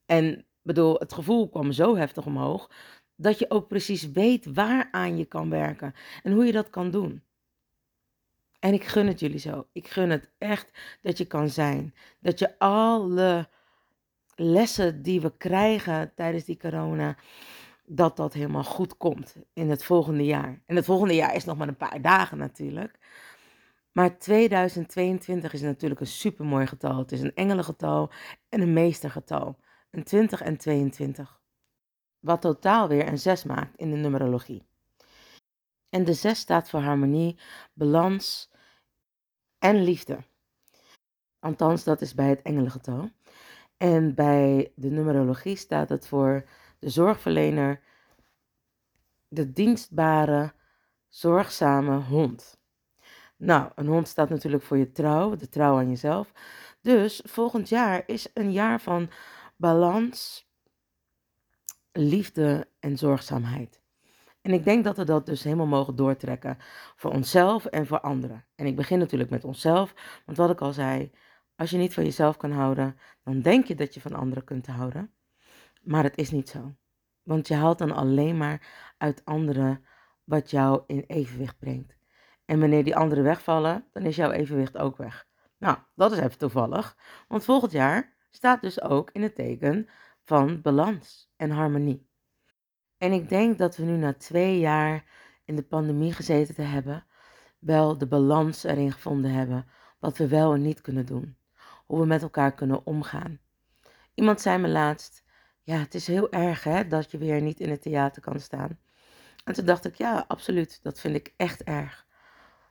En 0.06 0.46
bedoel, 0.62 0.96
het 0.96 1.14
gevoel 1.14 1.50
kwam 1.50 1.72
zo 1.72 1.96
heftig 1.96 2.26
omhoog 2.26 2.70
dat 3.16 3.40
je 3.40 3.50
ook 3.50 3.68
precies 3.68 4.12
weet 4.12 4.46
waaraan 4.46 5.18
je 5.18 5.26
kan 5.26 5.50
werken 5.50 5.94
en 6.24 6.32
hoe 6.32 6.46
je 6.46 6.52
dat 6.52 6.70
kan 6.70 6.92
doen. 6.92 7.24
En 8.60 8.74
ik 8.74 8.84
gun 8.84 9.08
het 9.08 9.20
jullie 9.20 9.40
zo. 9.40 9.68
Ik 9.72 9.88
gun 9.88 10.10
het 10.10 10.32
echt 10.38 10.98
dat 11.02 11.18
je 11.18 11.26
kan 11.26 11.50
zijn. 11.50 11.96
Dat 12.20 12.40
je 12.40 12.60
alle 12.60 13.50
lessen 14.36 15.02
die 15.02 15.22
we 15.22 15.38
krijgen 15.38 16.12
tijdens 16.16 16.44
die 16.44 16.58
corona, 16.58 17.18
dat 17.86 18.18
dat 18.18 18.34
helemaal 18.34 18.64
goed 18.64 18.98
komt 18.98 19.36
in 19.54 19.70
het 19.70 19.84
volgende 19.84 20.26
jaar. 20.26 20.62
En 20.66 20.76
het 20.76 20.86
volgende 20.86 21.16
jaar 21.16 21.36
is 21.36 21.46
nog 21.46 21.58
maar 21.58 21.68
een 21.68 21.78
paar 21.78 22.02
dagen 22.02 22.38
natuurlijk. 22.38 23.00
Maar 23.92 24.18
2022 24.18 25.54
is 25.54 25.62
natuurlijk 25.62 26.02
een 26.02 26.08
supermooi 26.08 26.68
getal. 26.68 26.98
Het 26.98 27.12
is 27.12 27.22
een 27.22 27.36
engelengetal 27.36 28.12
en 28.50 28.62
een 28.62 28.74
meestergetal. 28.74 29.58
Een 29.92 30.04
20 30.04 30.42
en 30.42 30.58
22. 30.58 31.42
Wat 32.20 32.42
totaal 32.42 32.88
weer 32.88 33.08
een 33.08 33.20
6 33.20 33.44
maakt 33.44 33.78
in 33.78 33.92
de 33.92 33.98
numerologie. 33.98 34.64
En 35.90 36.04
de 36.04 36.14
6 36.14 36.40
staat 36.40 36.70
voor 36.70 36.80
harmonie, 36.80 37.40
balans 37.74 38.52
en 39.60 39.84
liefde. 39.84 40.18
Althans, 41.40 41.84
dat 41.84 42.02
is 42.02 42.14
bij 42.14 42.30
het 42.30 42.42
engelengetal. 42.42 43.10
En 43.78 44.16
bij 44.16 44.72
de 44.76 44.90
numerologie 44.90 45.56
staat 45.56 45.90
het 45.90 46.08
voor 46.08 46.46
de 46.86 46.92
zorgverlener, 46.92 47.82
de 49.28 49.52
dienstbare, 49.52 50.54
zorgzame 51.08 51.98
hond. 51.98 52.60
Nou, 53.38 53.72
een 53.76 53.88
hond 53.88 54.08
staat 54.08 54.30
natuurlijk 54.30 54.64
voor 54.64 54.78
je 54.78 54.92
trouw, 54.92 55.36
de 55.36 55.50
trouw 55.50 55.78
aan 55.78 55.90
jezelf. 55.90 56.32
Dus 56.82 57.22
volgend 57.24 57.70
jaar 57.70 58.04
is 58.06 58.28
een 58.34 58.52
jaar 58.52 58.82
van 58.82 59.10
balans, 59.56 60.48
liefde 61.92 62.68
en 62.80 62.98
zorgzaamheid. 62.98 63.82
En 64.42 64.52
ik 64.52 64.64
denk 64.64 64.84
dat 64.84 64.98
we 64.98 65.04
dat 65.04 65.26
dus 65.26 65.44
helemaal 65.44 65.66
mogen 65.66 65.96
doortrekken 65.96 66.58
voor 66.96 67.12
onszelf 67.12 67.66
en 67.66 67.88
voor 67.88 68.00
anderen. 68.00 68.46
En 68.56 68.66
ik 68.66 68.76
begin 68.76 69.00
natuurlijk 69.00 69.30
met 69.30 69.44
onszelf, 69.44 69.94
want 70.26 70.38
wat 70.38 70.50
ik 70.50 70.62
al 70.62 70.74
zei, 70.74 71.12
als 71.56 71.70
je 71.70 71.78
niet 71.78 71.94
van 71.94 72.04
jezelf 72.04 72.38
kan 72.38 72.52
houden, 72.52 72.98
dan 73.24 73.42
denk 73.42 73.66
je 73.66 73.76
dat 73.76 73.94
je 73.94 74.02
van 74.02 74.14
anderen 74.14 74.44
kunt 74.44 74.68
houden. 74.68 75.15
Maar 75.86 76.04
het 76.04 76.18
is 76.18 76.32
niet 76.32 76.50
zo. 76.50 76.76
Want 77.24 77.48
je 77.48 77.54
haalt 77.54 77.78
dan 77.78 77.92
alleen 77.92 78.38
maar 78.38 78.68
uit 78.98 79.26
anderen 79.26 79.86
wat 80.24 80.50
jou 80.50 80.84
in 80.88 81.04
evenwicht 81.08 81.60
brengt. 81.60 81.98
En 82.46 82.60
wanneer 82.60 82.84
die 82.84 82.96
anderen 82.96 83.24
wegvallen, 83.24 83.86
dan 83.92 84.04
is 84.04 84.16
jouw 84.16 84.32
evenwicht 84.32 84.78
ook 84.78 84.98
weg. 84.98 85.28
Nou, 85.58 85.78
dat 85.96 86.12
is 86.12 86.18
even 86.18 86.38
toevallig. 86.38 86.98
Want 87.28 87.44
volgend 87.44 87.72
jaar 87.72 88.14
staat 88.30 88.62
dus 88.62 88.82
ook 88.82 89.10
in 89.12 89.22
het 89.22 89.36
teken 89.36 89.90
van 90.24 90.62
balans 90.62 91.32
en 91.36 91.52
harmonie. 91.52 92.10
En 92.98 93.12
ik 93.12 93.30
denk 93.30 93.58
dat 93.58 93.78
we 93.78 93.84
nu 93.84 93.98
na 93.98 94.14
twee 94.14 94.60
jaar 94.60 95.06
in 95.46 95.56
de 95.56 95.64
pandemie 95.64 96.14
gezeten 96.14 96.56
te 96.56 96.62
hebben, 96.62 97.06
wel 97.60 97.98
de 97.98 98.08
balans 98.08 98.64
erin 98.64 98.92
gevonden 98.92 99.32
hebben, 99.32 99.68
wat 100.00 100.18
we 100.18 100.28
wel 100.28 100.54
en 100.54 100.62
niet 100.62 100.82
kunnen 100.82 101.06
doen. 101.06 101.38
Hoe 101.86 102.00
we 102.00 102.06
met 102.06 102.22
elkaar 102.22 102.54
kunnen 102.54 102.86
omgaan. 102.86 103.40
Iemand 104.14 104.42
zei 104.42 104.58
me 104.58 104.68
laatst, 104.68 105.24
ja, 105.66 105.78
het 105.78 105.94
is 105.96 106.08
heel 106.08 106.32
erg 106.32 106.64
hè, 106.64 106.88
dat 106.88 107.12
je 107.12 107.18
weer 107.18 107.42
niet 107.42 107.60
in 107.60 107.70
het 107.70 107.82
theater 107.82 108.22
kan 108.22 108.40
staan. 108.40 108.80
En 109.44 109.54
toen 109.54 109.66
dacht 109.66 109.86
ik, 109.86 109.96
ja, 109.96 110.26
absoluut, 110.28 110.80
dat 110.84 111.00
vind 111.00 111.16
ik 111.16 111.34
echt 111.38 111.64
erg. 111.64 112.06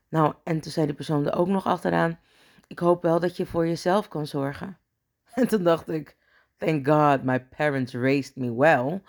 Nou, 0.09 0.35
en 0.44 0.61
toen 0.61 0.72
zei 0.72 0.87
die 0.87 0.94
persoon 0.94 1.26
er 1.26 1.37
ook 1.37 1.48
nog 1.48 1.66
achteraan, 1.66 2.18
ik 2.66 2.78
hoop 2.78 3.02
wel 3.02 3.20
dat 3.20 3.37
je 3.37 3.46
voor 3.46 3.66
jezelf 3.66 4.09
kan 4.09 4.26
zorgen. 4.26 4.78
En 5.35 5.48
toen 5.48 5.62
dacht 5.62 5.88
ik, 5.88 6.16
thank 6.57 6.87
God 6.87 7.22
my 7.22 7.44
parents 7.44 7.94
raised 7.94 8.37
me 8.37 8.57
well. 8.57 9.02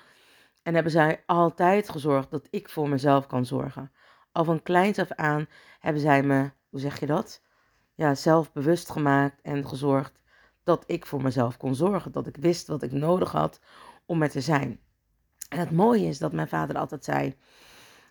En 0.64 0.74
hebben 0.74 0.92
zij 0.92 1.24
altijd 1.26 1.90
gezorgd 1.90 2.32
dat 2.32 2.48
ik 2.50 2.70
voor 2.70 2.90
mezelf 2.90 3.28
kan 3.28 3.46
zorgen. 3.46 3.92
Al 4.32 4.44
van 4.44 4.62
kleins 4.62 5.00
af 5.00 5.12
aan 5.12 5.48
hebben 5.80 6.02
zij 6.02 6.24
me, 6.24 6.52
hoe 6.70 6.80
zeg 6.80 7.00
je 7.00 7.06
dat? 7.06 7.42
Ja, 7.94 8.16
zelfbewust 8.16 8.90
gemaakt 8.90 9.42
en 9.42 9.68
gezorgd 9.68 10.20
dat 10.66 10.84
ik 10.88 11.06
voor 11.06 11.22
mezelf 11.22 11.58
kon 11.58 11.76
zorgen. 11.76 12.12
Dat 12.12 12.28
ik 12.28 12.38
wist 12.38 12.68
wat 12.68 12.84
ik 12.84 12.92
nodig 12.92 13.32
had 13.32 13.60
om 14.06 14.22
er 14.22 14.30
te 14.30 14.42
zijn. 14.42 14.80
En 15.50 15.60
het 15.60 15.72
mooie 15.72 16.08
is 16.08 16.18
dat 16.18 16.34
mijn 16.34 16.48
vader 16.48 16.78
altijd 16.78 17.04
zei: 17.04 17.36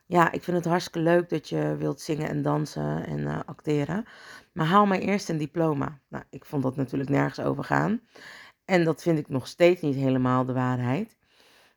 Ja, 0.07 0.33
ik 0.33 0.43
vind 0.43 0.57
het 0.57 0.67
hartstikke 0.67 1.01
leuk 1.01 1.29
dat 1.29 1.49
je 1.49 1.77
wilt 1.77 2.01
zingen 2.01 2.29
en 2.29 2.43
dansen 2.43 3.07
en 3.07 3.19
uh, 3.19 3.41
acteren. 3.47 4.05
Maar 4.53 4.67
haal 4.67 4.87
maar 4.87 4.99
eerst 4.99 5.29
een 5.29 5.39
diploma. 5.39 6.01
Nou, 6.09 6.25
ik 6.31 6.45
vond 6.45 6.63
dat 6.63 6.77
natuurlijk 6.77 7.11
nergens 7.11 7.47
over 7.47 7.65
gaan. 7.65 8.01
En 8.65 8.85
dat 8.85 9.03
vind 9.03 9.19
ik 9.19 9.29
nog 9.29 9.47
steeds 9.47 9.81
niet 9.81 9.95
helemaal 9.95 10.45
de 10.45 10.53
waarheid. 10.53 11.17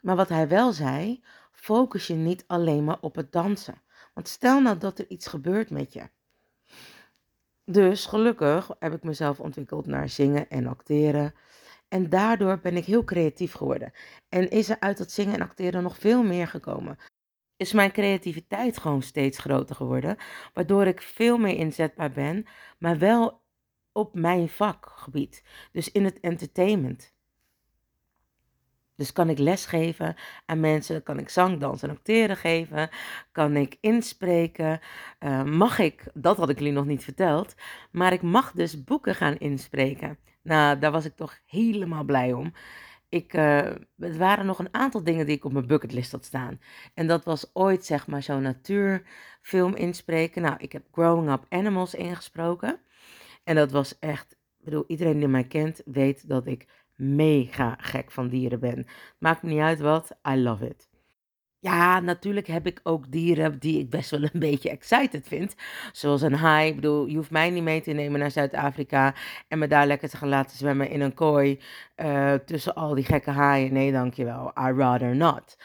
Maar 0.02 0.16
wat 0.16 0.30
hij 0.30 0.48
wel 0.48 0.72
zei, 0.72 1.24
focus 1.52 2.08
je 2.08 2.14
niet 2.14 2.44
alleen 2.48 2.84
maar 2.84 2.98
op 3.02 3.16
het 3.16 3.32
dansen. 3.32 3.82
Want 4.14 4.28
stel 4.28 4.62
nou 4.62 4.78
dat 4.78 5.00
er 5.00 5.10
iets 5.10 5.28
gebeurt 5.28 5.70
met 5.70 5.94
je. 5.94 6.10
Dus 7.72 8.06
gelukkig 8.06 8.70
heb 8.80 8.94
ik 8.94 9.04
mezelf 9.04 9.40
ontwikkeld 9.40 9.86
naar 9.86 10.10
zingen 10.10 10.50
en 10.50 10.68
acteren. 10.68 11.34
En 11.88 12.10
daardoor 12.10 12.60
ben 12.60 12.78
ik 12.78 12.86
heel 12.86 13.04
creatief 13.04 13.54
geworden. 13.54 13.92
En 14.30 14.50
is 14.50 14.70
er 14.70 14.80
uit 14.80 14.98
dat 14.98 15.12
zingen 15.12 15.34
en 15.34 15.42
acteren 15.42 15.84
nog 15.84 15.98
veel 15.98 16.24
meer 16.24 16.48
gekomen. 16.48 16.98
Is 17.58 17.74
mijn 17.74 17.92
creativiteit 17.92 18.78
gewoon 18.78 19.02
steeds 19.02 19.38
groter 19.38 19.76
geworden. 19.76 20.18
Waardoor 20.54 20.86
ik 20.86 21.02
veel 21.02 21.38
meer 21.38 21.56
inzetbaar 21.56 22.12
ben, 22.12 22.46
maar 22.80 22.98
wel 22.98 23.42
op 23.92 24.14
mijn 24.14 24.50
vakgebied. 24.50 25.44
Dus 25.72 25.92
in 25.92 26.06
het 26.06 26.20
entertainment. 26.20 27.16
Dus 28.98 29.14
kan 29.14 29.30
ik 29.30 29.38
lesgeven 29.40 30.16
aan 30.46 30.60
mensen, 30.60 31.04
kan 31.04 31.20
ik 31.20 31.30
zang, 31.30 31.60
dans 31.60 31.84
en 31.84 31.90
acteren 31.90 32.38
geven, 32.38 32.90
kan 33.32 33.56
ik 33.56 33.78
inspreken, 33.82 34.80
uh, 35.20 35.44
mag 35.44 35.80
ik, 35.80 36.04
dat 36.14 36.38
had 36.38 36.50
ik 36.50 36.58
jullie 36.58 36.74
nog 36.74 36.86
niet 36.86 37.04
verteld, 37.04 37.56
maar 37.92 38.14
ik 38.14 38.22
mag 38.22 38.52
dus 38.52 38.84
boeken 38.84 39.16
gaan 39.16 39.38
inspreken. 39.38 40.18
Nou, 40.42 40.80
daar 40.80 40.92
was 40.92 41.06
ik 41.06 41.16
toch 41.16 41.38
helemaal 41.46 42.04
blij 42.04 42.34
om. 42.34 42.54
Ik, 43.10 43.34
uh, 43.34 43.72
het 43.98 44.18
waren 44.18 44.46
nog 44.46 44.60
een 44.60 44.74
aantal 44.74 45.04
dingen 45.04 45.26
die 45.26 45.36
ik 45.36 45.46
op 45.46 45.52
mijn 45.52 45.68
bucketlist 45.68 46.12
had 46.12 46.26
staan. 46.26 46.60
En 46.94 47.08
dat 47.08 47.26
was 47.26 47.50
ooit 47.54 47.86
zeg 47.86 48.08
maar 48.08 48.24
zo'n 48.24 48.42
natuurfilm 48.42 49.76
inspreken. 49.76 50.42
Nou, 50.42 50.56
ik 50.58 50.72
heb 50.72 50.84
Growing 50.92 51.32
Up 51.32 51.46
Animals 51.50 51.94
ingesproken. 51.94 52.80
En 53.44 53.56
dat 53.56 53.72
was 53.72 54.00
echt, 54.00 54.32
ik 54.32 54.66
bedoel, 54.66 54.84
iedereen 54.88 55.20
die 55.20 55.28
mij 55.28 55.48
kent 55.48 55.82
weet 55.86 56.28
dat 56.28 56.48
ik 56.48 56.68
mega 56.98 57.78
gek 57.80 58.12
van 58.12 58.28
dieren 58.28 58.60
ben. 58.60 58.86
Maakt 59.20 59.44
niet 59.44 59.60
uit 59.60 59.80
wat, 59.80 60.18
I 60.30 60.36
love 60.36 60.68
it. 60.68 60.88
Ja, 61.60 62.00
natuurlijk 62.00 62.48
heb 62.48 62.68
ik 62.68 62.80
ook 62.84 63.12
dieren 63.12 63.60
die 63.60 63.80
ik 63.80 63.90
best 63.90 64.10
wel 64.10 64.24
een 64.24 64.40
beetje 64.50 64.70
excited 64.70 65.28
vind. 65.28 65.56
Zoals 65.92 66.22
een 66.22 66.34
haai. 66.34 66.70
Ik 66.70 66.76
bedoel, 66.76 67.06
je 67.06 67.16
hoeft 67.16 67.32
mij 67.32 67.50
niet 67.50 67.64
mee 67.64 67.82
te 67.82 67.92
nemen 67.92 68.20
naar 68.20 68.32
Zuid-Afrika 68.32 69.16
en 69.48 69.60
me 69.60 69.68
daar 69.68 69.88
lekker 69.88 70.10
te 70.10 70.18
gaan 70.18 70.30
laten 70.30 70.58
zwemmen 70.58 70.90
in 70.90 71.02
een 71.02 71.14
kooi 71.14 71.60
uh, 71.96 72.34
tussen 72.34 72.76
al 72.76 72.96
die 72.96 73.04
gekke 73.04 73.32
haaien. 73.32 73.74
Nee, 73.74 73.92
dankjewel. 73.92 74.52
I 74.60 74.72
rather 74.72 75.16
not. 75.16 75.58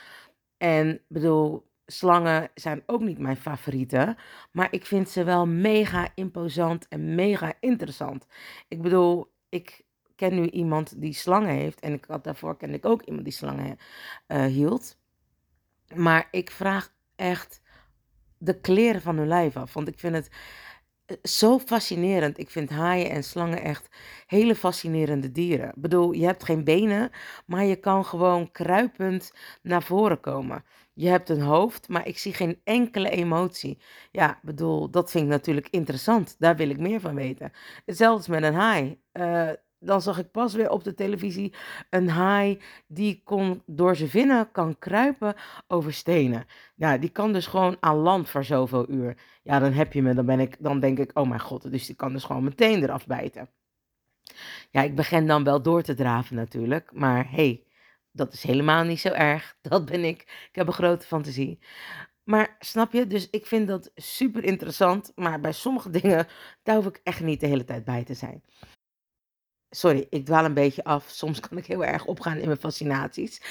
En 0.56 1.00
bedoel, 1.08 1.70
slangen 1.86 2.50
zijn 2.54 2.82
ook 2.86 3.00
niet 3.00 3.18
mijn 3.18 3.36
favorieten, 3.36 4.16
maar 4.52 4.68
ik 4.70 4.86
vind 4.86 5.08
ze 5.08 5.24
wel 5.24 5.46
mega 5.46 6.08
imposant 6.14 6.88
en 6.88 7.14
mega 7.14 7.52
interessant. 7.60 8.26
Ik 8.68 8.82
bedoel, 8.82 9.32
ik 9.48 9.84
ken 10.28 10.34
nu 10.34 10.48
iemand 10.48 11.00
die 11.00 11.12
slangen 11.12 11.54
heeft. 11.54 11.80
En 11.80 11.92
ik 11.92 12.04
had 12.08 12.24
daarvoor 12.24 12.56
ken 12.56 12.74
ik 12.74 12.84
ook 12.84 13.02
iemand 13.02 13.24
die 13.24 13.32
slangen 13.32 13.78
uh, 14.28 14.44
hield. 14.44 14.98
Maar 15.94 16.28
ik 16.30 16.50
vraag 16.50 16.94
echt 17.16 17.62
de 18.38 18.60
kleren 18.60 19.02
van 19.02 19.16
hun 19.16 19.28
lijf 19.28 19.56
af. 19.56 19.74
Want 19.74 19.88
ik 19.88 19.98
vind 19.98 20.14
het 20.14 20.30
zo 21.22 21.58
fascinerend. 21.58 22.38
Ik 22.38 22.50
vind 22.50 22.70
haaien 22.70 23.10
en 23.10 23.24
slangen 23.24 23.62
echt 23.62 23.88
hele 24.26 24.54
fascinerende 24.54 25.32
dieren. 25.32 25.68
Ik 25.68 25.80
bedoel, 25.80 26.12
je 26.12 26.24
hebt 26.24 26.44
geen 26.44 26.64
benen, 26.64 27.10
maar 27.46 27.64
je 27.64 27.76
kan 27.76 28.04
gewoon 28.04 28.50
kruipend 28.50 29.32
naar 29.62 29.82
voren 29.82 30.20
komen. 30.20 30.64
Je 30.94 31.08
hebt 31.08 31.28
een 31.28 31.40
hoofd, 31.40 31.88
maar 31.88 32.06
ik 32.06 32.18
zie 32.18 32.34
geen 32.34 32.60
enkele 32.64 33.10
emotie. 33.10 33.78
Ja, 34.10 34.38
bedoel, 34.42 34.90
dat 34.90 35.10
vind 35.10 35.24
ik 35.24 35.30
natuurlijk 35.30 35.68
interessant. 35.70 36.36
Daar 36.38 36.56
wil 36.56 36.70
ik 36.70 36.78
meer 36.78 37.00
van 37.00 37.14
weten. 37.14 37.52
Hetzelfde 37.84 38.30
met 38.30 38.42
een 38.42 38.54
haai. 38.54 39.00
Uh, 39.12 39.50
dan 39.82 40.02
zag 40.02 40.18
ik 40.18 40.30
pas 40.30 40.54
weer 40.54 40.70
op 40.70 40.84
de 40.84 40.94
televisie 40.94 41.54
een 41.90 42.08
haai 42.08 42.60
die 42.86 43.20
kon 43.24 43.62
door 43.66 43.96
zijn 43.96 44.08
vinnen 44.08 44.50
kan 44.52 44.78
kruipen 44.78 45.34
over 45.66 45.92
stenen. 45.92 46.46
Ja, 46.74 46.98
die 46.98 47.10
kan 47.10 47.32
dus 47.32 47.46
gewoon 47.46 47.76
aan 47.80 47.96
land 47.96 48.28
voor 48.28 48.44
zoveel 48.44 48.90
uur. 48.90 49.16
Ja, 49.42 49.58
dan 49.58 49.72
heb 49.72 49.92
je 49.92 50.02
me, 50.02 50.14
dan 50.14 50.26
ben 50.26 50.40
ik, 50.40 50.56
dan 50.58 50.80
denk 50.80 50.98
ik, 50.98 51.10
oh 51.18 51.28
mijn 51.28 51.40
god, 51.40 51.70
dus 51.70 51.86
die 51.86 51.96
kan 51.96 52.12
dus 52.12 52.24
gewoon 52.24 52.44
meteen 52.44 52.82
eraf 52.82 53.06
bijten. 53.06 53.48
Ja, 54.70 54.82
ik 54.82 54.94
begin 54.94 55.26
dan 55.26 55.44
wel 55.44 55.62
door 55.62 55.82
te 55.82 55.94
draven 55.94 56.36
natuurlijk, 56.36 56.92
maar 56.92 57.30
hey, 57.30 57.64
dat 58.12 58.32
is 58.32 58.42
helemaal 58.42 58.84
niet 58.84 59.00
zo 59.00 59.08
erg. 59.08 59.56
Dat 59.62 59.84
ben 59.84 60.04
ik. 60.04 60.20
Ik 60.22 60.54
heb 60.54 60.66
een 60.66 60.72
grote 60.72 61.06
fantasie. 61.06 61.58
Maar 62.24 62.56
snap 62.58 62.92
je? 62.92 63.06
Dus 63.06 63.30
ik 63.30 63.46
vind 63.46 63.68
dat 63.68 63.90
super 63.94 64.44
interessant. 64.44 65.12
Maar 65.14 65.40
bij 65.40 65.52
sommige 65.52 65.90
dingen, 66.00 66.26
daar 66.62 66.76
hoef 66.76 66.86
ik 66.86 67.00
echt 67.02 67.20
niet 67.20 67.40
de 67.40 67.46
hele 67.46 67.64
tijd 67.64 67.84
bij 67.84 68.04
te 68.04 68.14
zijn. 68.14 68.42
Sorry, 69.74 70.06
ik 70.10 70.24
dwaal 70.24 70.44
een 70.44 70.54
beetje 70.54 70.84
af. 70.84 71.08
Soms 71.08 71.40
kan 71.40 71.58
ik 71.58 71.66
heel 71.66 71.84
erg 71.84 72.04
opgaan 72.04 72.38
in 72.38 72.46
mijn 72.46 72.58
fascinaties. 72.58 73.42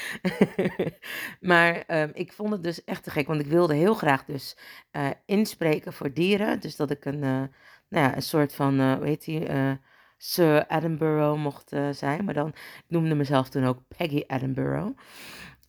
maar 1.40 1.84
ehm, 1.86 2.10
ik 2.12 2.32
vond 2.32 2.50
het 2.52 2.62
dus 2.62 2.84
echt 2.84 3.02
te 3.04 3.10
gek, 3.10 3.26
want 3.26 3.40
ik 3.40 3.46
wilde 3.46 3.74
heel 3.74 3.94
graag 3.94 4.24
dus 4.24 4.56
uh, 4.92 5.10
inspreken 5.26 5.92
voor 5.92 6.12
dieren. 6.12 6.60
Dus 6.60 6.76
dat 6.76 6.90
ik 6.90 7.04
een, 7.04 7.14
uh, 7.14 7.20
nou 7.20 7.48
ja, 7.88 8.16
een 8.16 8.22
soort 8.22 8.54
van, 8.54 8.80
uh, 8.80 8.94
hoe 8.94 9.06
heet 9.06 9.24
die, 9.24 9.48
Sir 10.16 10.66
Edinburgh 10.68 11.42
mocht 11.42 11.72
zijn. 11.90 12.24
Maar 12.24 12.34
dan 12.34 12.48
ik 12.48 12.84
noemde 12.86 13.14
mezelf 13.14 13.48
toen 13.48 13.64
ook 13.64 13.78
Peggy 13.96 14.24
Edinburgh. 14.26 14.90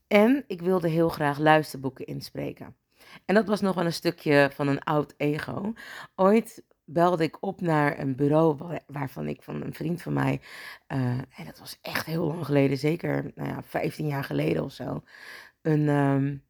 En 0.08 0.44
ik 0.48 0.62
wilde 0.62 0.88
heel 0.88 1.10
graag 1.10 1.40
luisterboeken 1.40 2.06
inspreken. 2.06 2.76
En 3.26 3.36
dat 3.36 3.48
was 3.48 3.62
nog 3.62 3.76
wel 3.76 3.86
een 3.86 3.94
stukje 3.94 4.50
van 4.54 4.68
een 4.68 4.84
oud 4.84 5.14
ego. 5.18 5.74
Ooit 6.16 6.64
belde 6.86 7.24
ik 7.24 7.38
op 7.40 7.62
naar 7.62 8.00
een 8.00 8.16
bureau 8.16 8.80
waarvan 8.88 9.28
ik 9.28 9.44
van 9.44 9.62
een 9.62 9.74
vriend 9.74 10.02
van 10.02 10.14
mij, 10.14 10.42
uh, 10.88 10.98
en 11.18 11.46
dat 11.46 11.60
was 11.60 11.80
echt 11.82 12.06
heel 12.06 12.26
lang 12.26 12.46
geleden, 12.46 12.78
zeker 12.78 13.32
nou 13.36 13.50
ja, 13.50 13.64
15 13.64 14.08
jaar 14.08 14.24
geleden 14.24 14.64
of 14.64 14.72
zo, 14.72 15.04
een, 15.62 15.88
um, 15.88 16.44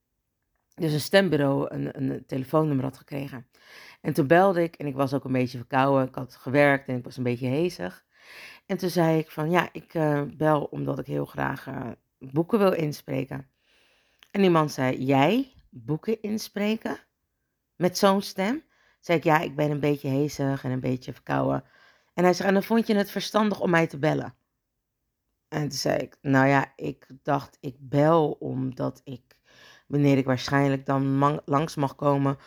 dus 0.75 0.93
een 0.93 0.99
stembureau 0.99 1.67
een, 1.69 2.01
een 2.01 2.25
telefoonnummer 2.25 2.85
had 2.85 2.97
gekregen. 2.97 3.47
En 4.01 4.13
toen 4.13 4.27
belde 4.27 4.63
ik 4.63 4.75
en 4.75 4.85
ik 4.85 4.95
was 4.95 5.13
ook 5.13 5.23
een 5.23 5.31
beetje 5.31 5.57
verkouden, 5.57 6.07
ik 6.07 6.15
had 6.15 6.35
gewerkt 6.35 6.87
en 6.87 6.97
ik 6.97 7.03
was 7.03 7.17
een 7.17 7.23
beetje 7.23 7.47
hezig. 7.47 8.05
En 8.65 8.77
toen 8.77 8.89
zei 8.89 9.17
ik 9.17 9.31
van 9.31 9.51
ja, 9.51 9.69
ik 9.71 9.93
uh, 9.93 10.21
bel 10.37 10.63
omdat 10.63 10.99
ik 10.99 11.05
heel 11.05 11.25
graag 11.25 11.67
uh, 11.67 11.91
boeken 12.19 12.59
wil 12.59 12.73
inspreken. 12.73 13.49
En 14.31 14.41
die 14.41 14.49
man 14.49 14.69
zei, 14.69 15.03
jij 15.03 15.53
boeken 15.69 16.21
inspreken? 16.21 16.97
Met 17.75 17.97
zo'n 17.97 18.21
stem? 18.21 18.63
Zei 19.03 19.17
ik, 19.17 19.23
ja, 19.23 19.39
ik 19.39 19.55
ben 19.55 19.71
een 19.71 19.79
beetje 19.79 20.07
hezig 20.07 20.63
en 20.63 20.71
een 20.71 20.79
beetje 20.79 21.13
verkouden. 21.13 21.63
En 22.13 22.23
hij 22.23 22.33
zei, 22.33 22.47
en 22.47 22.53
dan 22.53 22.63
vond 22.63 22.87
je 22.87 22.95
het 22.95 23.11
verstandig 23.11 23.59
om 23.59 23.69
mij 23.69 23.87
te 23.87 23.99
bellen? 23.99 24.35
En 25.47 25.61
toen 25.61 25.77
zei 25.77 25.97
ik, 25.97 26.17
nou 26.21 26.47
ja, 26.47 26.73
ik 26.75 27.07
dacht, 27.23 27.57
ik 27.59 27.75
bel 27.79 28.31
omdat 28.31 29.01
ik, 29.03 29.39
wanneer 29.87 30.17
ik 30.17 30.25
waarschijnlijk 30.25 30.85
dan 30.85 31.41
langs 31.45 31.75
mag 31.75 31.95
komen 31.95 32.37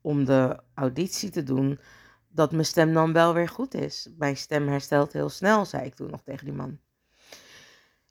om 0.00 0.24
de 0.24 0.60
auditie 0.74 1.30
te 1.30 1.42
doen, 1.42 1.80
dat 2.28 2.52
mijn 2.52 2.64
stem 2.64 2.92
dan 2.92 3.12
wel 3.12 3.34
weer 3.34 3.48
goed 3.48 3.74
is. 3.74 4.08
Mijn 4.18 4.36
stem 4.36 4.68
herstelt 4.68 5.12
heel 5.12 5.28
snel, 5.28 5.64
zei 5.64 5.84
ik 5.84 5.94
toen 5.94 6.10
nog 6.10 6.22
tegen 6.22 6.44
die 6.44 6.54
man. 6.54 6.78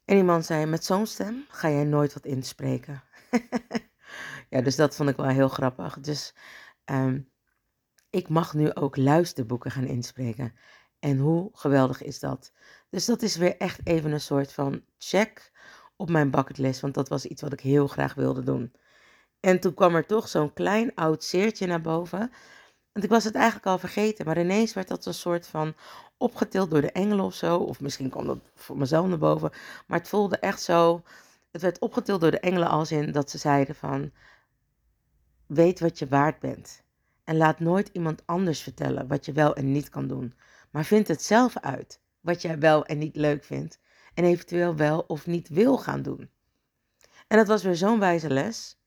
En 0.06 0.16
die 0.16 0.24
man 0.24 0.44
zei, 0.44 0.66
met 0.66 0.86
zo'n 0.86 1.06
stem 1.06 1.46
ga 1.50 1.70
jij 1.70 1.84
nooit 1.84 2.14
wat 2.14 2.26
inspreken. 2.26 3.04
ja, 4.50 4.62
dus 4.62 4.76
dat 4.76 4.96
vond 4.96 5.10
ik 5.10 5.16
wel 5.16 5.28
heel 5.28 5.50
grappig. 5.50 6.00
Dus 6.00 6.36
um, 6.86 7.32
ik 8.12 8.30
mag 8.30 8.54
nu 8.54 8.74
ook 8.74 8.98
luisterboeken 8.98 9.72
gaan 9.72 9.86
inspreken. 9.86 10.54
En 11.00 11.18
hoe 11.18 11.50
geweldig 11.54 12.04
is 12.04 12.20
dat? 12.20 12.52
Dus 12.90 13.06
dat 13.06 13.22
is 13.22 13.36
weer 13.36 13.58
echt 13.58 13.80
even 13.84 14.12
een 14.12 14.22
soort 14.22 14.54
van 14.54 14.82
check 14.98 15.52
op 15.96 16.10
mijn 16.10 16.32
bucketlist, 16.32 16.82
want 16.82 16.94
dat 16.94 17.10
was 17.10 17.26
iets 17.26 17.42
wat 17.42 17.54
ik 17.54 17.60
heel 17.60 17.88
graag 17.88 18.14
wilde 18.14 18.44
doen. 18.44 18.74
En 19.40 19.60
toen 19.60 19.74
kwam 19.74 19.96
er 19.96 20.06
toch 20.06 20.28
zo'n 20.28 20.54
klein 20.54 20.96
oud 20.96 21.24
zeertje 21.24 21.68
naar 21.68 21.82
boven. 21.82 22.32
Want 22.92 23.06
ik 23.06 23.12
was 23.12 23.24
het 23.24 23.36
eigenlijk 23.36 23.66
al 23.66 23.78
vergeten, 23.78 24.26
maar 24.26 24.40
ineens 24.40 24.74
werd 24.74 24.88
dat 24.88 25.06
een 25.06 25.14
soort 25.14 25.48
van 25.48 25.74
opgetild 26.18 26.72
door 26.72 26.82
de 26.82 26.92
engelen 26.92 27.26
of 27.26 27.34
zo. 27.34 27.58
Of 27.58 27.80
misschien 27.80 28.10
kwam 28.10 28.26
dat 28.26 28.40
voor 28.56 28.78
mezelf 28.78 29.08
naar 29.08 29.18
boven. 29.18 29.52
Maar 29.88 30.00
het 30.00 30.08
voelde 30.08 30.38
echt 30.38 30.62
zo. 30.62 31.04
Het 31.52 31.62
werd 31.62 31.80
opgetild 31.80 32.22
door 32.22 32.32
de 32.32 32.40
engelen 32.40 32.70
als 32.70 32.92
in 32.92 33.12
dat 33.12 33.30
ze 33.30 33.38
zeiden 33.38 33.76
van. 33.76 34.12
Weet 35.46 35.80
wat 35.80 36.00
je 36.00 36.08
waard 36.08 36.40
bent. 36.40 36.84
En 37.24 37.38
laat 37.38 37.60
nooit 37.60 37.90
iemand 37.94 38.26
anders 38.26 38.62
vertellen 38.62 39.08
wat 39.08 39.26
je 39.26 39.32
wel 39.32 39.56
en 39.56 39.72
niet 39.72 39.90
kan 39.90 40.08
doen. 40.08 40.34
Maar 40.72 40.86
vind 40.86 41.08
het 41.08 41.24
zelf 41.24 41.58
uit 41.58 42.02
wat 42.20 42.42
jij 42.42 42.60
wel 42.60 42.86
en 42.86 42.98
niet 42.98 43.16
leuk 43.16 43.44
vindt. 43.44 43.80
En 44.14 44.24
eventueel 44.24 44.76
wel 44.76 45.00
of 45.00 45.28
niet 45.28 45.50
wil 45.50 45.78
gaan 45.78 46.02
doen. 46.02 46.30
En 47.28 47.38
dat 47.38 47.48
was 47.48 47.64
weer 47.64 47.76
zo'n 47.76 48.00
wijze 48.00 48.30
les. 48.30 48.80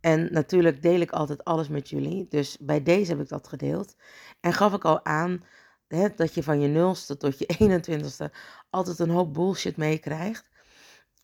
En 0.00 0.32
natuurlijk 0.32 0.82
deel 0.82 1.00
ik 1.00 1.10
altijd 1.10 1.44
alles 1.44 1.68
met 1.68 1.88
jullie. 1.88 2.26
Dus 2.28 2.56
bij 2.60 2.82
deze 2.82 3.10
heb 3.10 3.20
ik 3.20 3.28
dat 3.28 3.48
gedeeld. 3.48 3.96
En 4.40 4.52
gaf 4.52 4.72
ik 4.72 4.84
al 4.84 5.04
aan 5.04 5.44
hè, 5.88 6.08
dat 6.14 6.34
je 6.34 6.42
van 6.42 6.60
je 6.60 6.68
nulste 6.68 7.16
tot 7.16 7.38
je 7.38 7.80
21ste 7.80 8.34
altijd 8.70 8.98
een 8.98 9.10
hoop 9.10 9.34
bullshit 9.34 9.76
meekrijgt. 9.76 10.48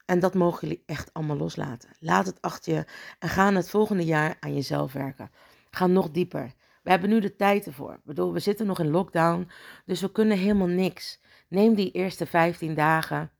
En 0.04 0.18
dat 0.20 0.34
mogen 0.34 0.68
jullie 0.68 0.82
echt 0.86 1.12
allemaal 1.12 1.36
loslaten. 1.36 1.96
Laat 1.98 2.26
het 2.26 2.40
achter 2.40 2.74
je 2.74 2.84
en 3.18 3.28
ga 3.28 3.52
het 3.52 3.70
volgende 3.70 4.04
jaar 4.04 4.36
aan 4.40 4.54
jezelf 4.54 4.92
werken. 4.92 5.30
Ga 5.74 5.86
nog 5.86 6.10
dieper. 6.10 6.52
We 6.82 6.90
hebben 6.90 7.08
nu 7.08 7.20
de 7.20 7.36
tijd 7.36 7.66
ervoor. 7.66 8.00
Bedoel, 8.04 8.32
we 8.32 8.38
zitten 8.38 8.66
nog 8.66 8.78
in 8.78 8.90
lockdown, 8.90 9.50
dus 9.84 10.00
we 10.00 10.12
kunnen 10.12 10.38
helemaal 10.38 10.66
niks. 10.66 11.20
Neem 11.48 11.74
die 11.74 11.90
eerste 11.90 12.26
15 12.26 12.74
dagen 12.74 13.30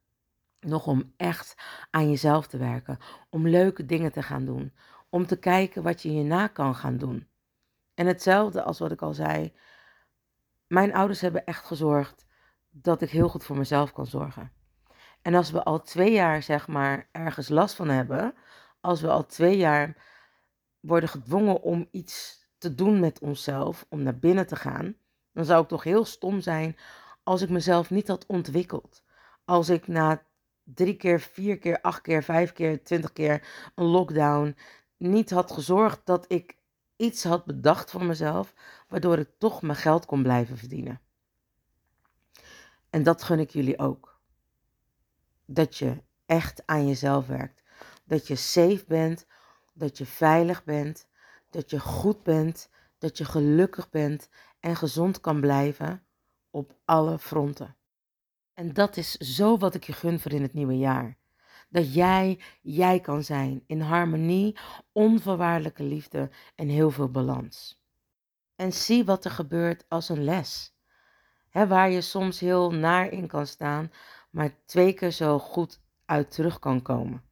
nog 0.61 0.87
om 0.87 1.13
echt 1.17 1.55
aan 1.91 2.11
jezelf 2.11 2.47
te 2.47 2.59
werken. 2.59 2.99
Om 3.31 3.49
leuke 3.49 3.87
dingen 3.87 4.13
te 4.13 4.23
gaan 4.23 4.45
doen. 4.45 4.73
Om 5.11 5.27
te 5.27 5.39
kijken 5.39 5.83
wat 5.83 6.03
je 6.03 6.09
hierna 6.09 6.47
kan 6.47 6.75
gaan 6.75 6.97
doen. 6.97 7.29
En 7.95 8.07
hetzelfde 8.07 8.63
als 8.63 8.79
wat 8.79 8.93
ik 8.93 9.03
al 9.03 9.15
zei. 9.15 9.53
Mijn 10.67 10.95
ouders 10.95 11.21
hebben 11.21 11.45
echt 11.45 11.65
gezorgd 11.65 12.27
dat 12.71 13.03
ik 13.03 13.11
heel 13.11 13.29
goed 13.29 13.45
voor 13.45 13.57
mezelf 13.57 13.93
kan 13.93 14.07
zorgen. 14.07 14.53
En 15.23 15.35
als 15.35 15.51
we 15.51 15.65
al 15.65 15.83
twee 15.83 16.13
jaar, 16.13 16.43
zeg 16.43 16.69
maar, 16.69 17.09
ergens 17.13 17.49
last 17.49 17.75
van 17.75 17.89
hebben. 17.89 18.35
Als 18.81 19.01
we 19.01 19.09
al 19.09 19.27
twee 19.27 19.57
jaar 19.57 19.97
worden 20.87 21.09
gedwongen 21.09 21.63
om 21.63 21.89
iets 21.91 22.47
te 22.59 22.75
doen 22.75 23.01
met 23.01 23.19
onszelf, 23.19 23.87
om 23.89 24.03
naar 24.03 24.19
binnen 24.19 24.47
te 24.47 24.57
gaan, 24.57 24.97
dan 25.33 25.45
zou 25.45 25.63
ik 25.63 25.69
toch 25.69 25.83
heel 25.85 26.05
stom 26.05 26.41
zijn 26.41 26.77
als 27.23 27.43
ik 27.43 27.49
mezelf 27.49 27.91
niet 27.91 28.09
had 28.09 28.27
ontwikkeld. 28.27 29.03
Als 29.45 29.69
ik 29.69 29.87
na 29.87 30.23
drie 30.63 30.97
keer, 30.97 31.21
vier 31.21 31.59
keer, 31.59 31.81
acht 31.81 32.01
keer, 32.01 32.23
vijf 32.23 32.53
keer, 32.53 32.85
twintig 32.85 33.13
keer 33.13 33.47
een 33.75 33.85
lockdown 33.85 34.57
niet 34.97 35.31
had 35.31 35.53
gezorgd 35.53 36.01
dat 36.05 36.25
ik 36.29 36.57
iets 36.97 37.25
had 37.25 37.45
bedacht 37.45 37.91
voor 37.91 38.05
mezelf, 38.05 38.55
waardoor 38.89 39.19
ik 39.19 39.31
toch 39.39 39.63
mijn 39.63 39.79
geld 39.79 40.07
kon 40.07 40.23
blijven 40.23 40.59
verdienen. 40.59 41.01
En 42.91 43.03
dat 43.03 43.23
gun 43.23 43.39
ik 43.39 43.51
jullie 43.51 43.79
ook. 43.79 44.21
Dat 45.47 45.77
je 45.77 46.03
echt 46.27 46.63
aan 46.67 46.87
jezelf 46.87 47.27
werkt. 47.27 47.63
Dat 48.05 48.27
je 48.27 48.37
safe 48.37 48.85
bent 48.87 49.27
dat 49.75 49.99
je 49.99 50.07
veilig 50.07 50.65
bent, 50.65 51.09
dat 51.51 51.71
je 51.71 51.81
goed 51.81 52.23
bent, 52.23 52.71
dat 52.99 53.19
je 53.19 53.25
gelukkig 53.25 53.91
bent 53.91 54.29
en 54.61 54.77
gezond 54.77 55.21
kan 55.21 55.41
blijven 55.41 56.03
op 56.51 56.77
alle 56.85 57.19
fronten. 57.19 57.77
En 58.55 58.73
dat 58.73 58.97
is 58.97 59.13
zo 59.13 59.59
wat 59.59 59.75
ik 59.75 59.85
je 59.85 59.93
gun 59.93 60.21
voor 60.21 60.33
in 60.33 60.43
het 60.43 60.53
nieuwe 60.55 60.79
jaar. 60.79 61.17
Dat 61.69 61.95
jij 61.95 62.41
jij 62.63 63.01
kan 63.01 63.25
zijn 63.25 63.63
in 63.67 63.81
harmonie, 63.81 64.57
onvoorwaardelijke 64.93 65.83
liefde 65.83 66.31
en 66.55 66.69
heel 66.69 66.91
veel 66.91 67.11
balans. 67.11 67.83
En 68.57 68.73
zie 68.73 69.05
wat 69.05 69.25
er 69.25 69.31
gebeurt 69.31 69.85
als 69.89 70.09
een 70.09 70.25
les. 70.25 70.75
waar 71.51 71.91
je 71.91 72.01
soms 72.01 72.41
heel 72.41 72.71
naar 72.71 73.11
in 73.11 73.27
kan 73.27 73.47
staan, 73.47 73.93
maar 74.31 74.65
twee 74.65 74.93
keer 74.93 75.11
zo 75.11 75.39
goed 75.39 75.81
uit 76.05 76.31
terug 76.31 76.59
kan 76.59 76.83
komen. 76.83 77.23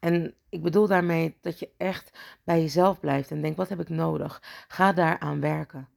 En 0.00 0.34
ik 0.54 0.62
bedoel 0.62 0.86
daarmee 0.86 1.36
dat 1.40 1.58
je 1.58 1.70
echt 1.76 2.18
bij 2.44 2.60
jezelf 2.60 3.00
blijft 3.00 3.30
en 3.30 3.40
denkt: 3.40 3.56
wat 3.56 3.68
heb 3.68 3.80
ik 3.80 3.88
nodig? 3.88 4.42
Ga 4.68 4.92
daaraan 4.92 5.40
werken. 5.40 5.88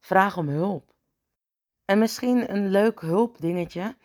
Vraag 0.00 0.36
om 0.36 0.48
hulp. 0.48 0.94
En 1.84 1.98
misschien 1.98 2.54
een 2.54 2.68
leuk 2.68 3.00
hulpdingetje. 3.00 3.96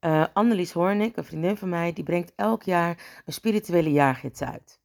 Uh, 0.00 0.26
Annelies 0.32 0.72
Hoornik, 0.72 1.16
een 1.16 1.24
vriendin 1.24 1.56
van 1.56 1.68
mij, 1.68 1.92
die 1.92 2.04
brengt 2.04 2.32
elk 2.36 2.62
jaar 2.62 3.22
een 3.24 3.32
spirituele 3.32 3.92
jaargids 3.92 4.42
uit. 4.42 4.80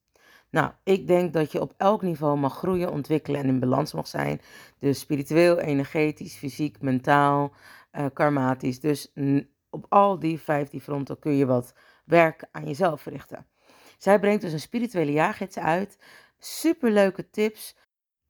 Nou, 0.49 0.71
ik 0.83 1.07
denk 1.07 1.33
dat 1.33 1.51
je 1.51 1.61
op 1.61 1.73
elk 1.77 2.01
niveau 2.01 2.37
mag 2.37 2.57
groeien, 2.57 2.91
ontwikkelen 2.91 3.41
en 3.41 3.47
in 3.47 3.59
balans 3.59 3.93
mag 3.93 4.07
zijn. 4.07 4.41
Dus 4.79 4.99
spiritueel, 4.99 5.59
energetisch, 5.59 6.35
fysiek, 6.35 6.81
mentaal, 6.81 7.53
uh, 7.91 8.05
karmatisch. 8.13 8.79
Dus 8.79 9.13
op 9.69 9.85
al 9.89 10.19
die 10.19 10.39
15 10.39 10.81
fronten 10.81 11.19
kun 11.19 11.33
je 11.33 11.45
wat 11.45 11.73
werk 12.05 12.47
aan 12.51 12.65
jezelf 12.65 13.01
verrichten. 13.01 13.45
Zij 14.01 14.19
brengt 14.19 14.41
dus 14.41 14.53
een 14.53 14.59
spirituele 14.59 15.11
jaargids 15.11 15.57
uit. 15.57 15.97
Superleuke 16.39 17.29
tips, 17.29 17.75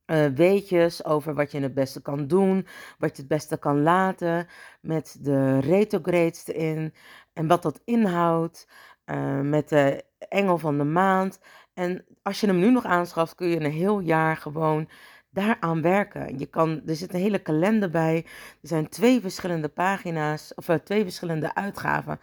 uh, 0.05 0.25
weetjes 0.25 1.05
over 1.05 1.33
wat 1.33 1.51
je 1.51 1.59
het 1.59 1.73
beste 1.73 2.01
kan 2.01 2.27
doen, 2.27 2.67
wat 2.97 3.15
je 3.15 3.21
het 3.21 3.27
beste 3.31 3.57
kan 3.57 3.81
laten, 3.81 4.47
met 4.81 5.17
de 5.19 5.59
retrogrades 5.59 6.47
erin 6.47 6.93
en 7.33 7.47
wat 7.47 7.61
dat 7.61 7.81
inhoudt, 7.85 8.67
uh, 9.05 9.39
met 9.39 9.69
de 9.69 10.03
engel 10.17 10.57
van 10.57 10.77
de 10.77 10.83
maand. 10.83 11.39
En 11.73 12.05
als 12.21 12.39
je 12.39 12.47
hem 12.47 12.59
nu 12.59 12.71
nog 12.71 12.85
aanschaft, 12.85 13.35
kun 13.35 13.47
je 13.47 13.59
een 13.59 13.71
heel 13.71 13.99
jaar 13.99 14.37
gewoon 14.37 14.89
daaraan 15.29 15.81
werken. 15.81 16.39
Je 16.39 16.45
kan, 16.45 16.81
er 16.85 16.95
zit 16.95 17.13
een 17.13 17.19
hele 17.19 17.41
kalender 17.41 17.89
bij. 17.89 18.25
Er 18.61 18.67
zijn 18.67 18.89
twee 18.89 19.21
verschillende 19.21 19.69
pagina's, 19.69 20.53
of 20.55 20.67
uh, 20.69 20.75
twee 20.75 21.03
verschillende 21.03 21.55
uitgaven. 21.55 22.19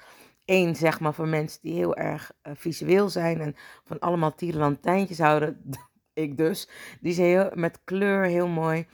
Eén, 0.48 0.76
zeg 0.76 1.00
maar, 1.00 1.14
voor 1.14 1.28
mensen 1.28 1.58
die 1.62 1.74
heel 1.74 1.96
erg 1.96 2.32
uh, 2.42 2.52
visueel 2.56 3.08
zijn 3.08 3.40
en 3.40 3.54
van 3.84 3.98
allemaal 3.98 4.34
tierenlantijntjes 4.34 5.18
houden. 5.18 5.60
Ik 6.12 6.36
dus. 6.36 6.68
Die 7.00 7.10
is 7.10 7.18
heel, 7.18 7.50
met 7.54 7.80
kleur 7.84 8.24
heel 8.24 8.46
mooi. 8.48 8.86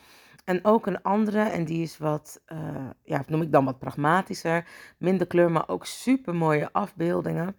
En 0.44 0.64
ook 0.64 0.86
een 0.86 1.02
andere, 1.02 1.42
en 1.42 1.64
die 1.64 1.82
is 1.82 1.98
wat, 1.98 2.42
uh, 2.52 2.90
ja, 3.02 3.24
noem 3.26 3.42
ik 3.42 3.52
dan 3.52 3.64
wat 3.64 3.78
pragmatischer. 3.78 4.66
Minder 4.98 5.26
kleur, 5.26 5.50
maar 5.50 5.68
ook 5.68 5.86
super 5.86 6.34
mooie 6.34 6.72
afbeeldingen. 6.72 7.56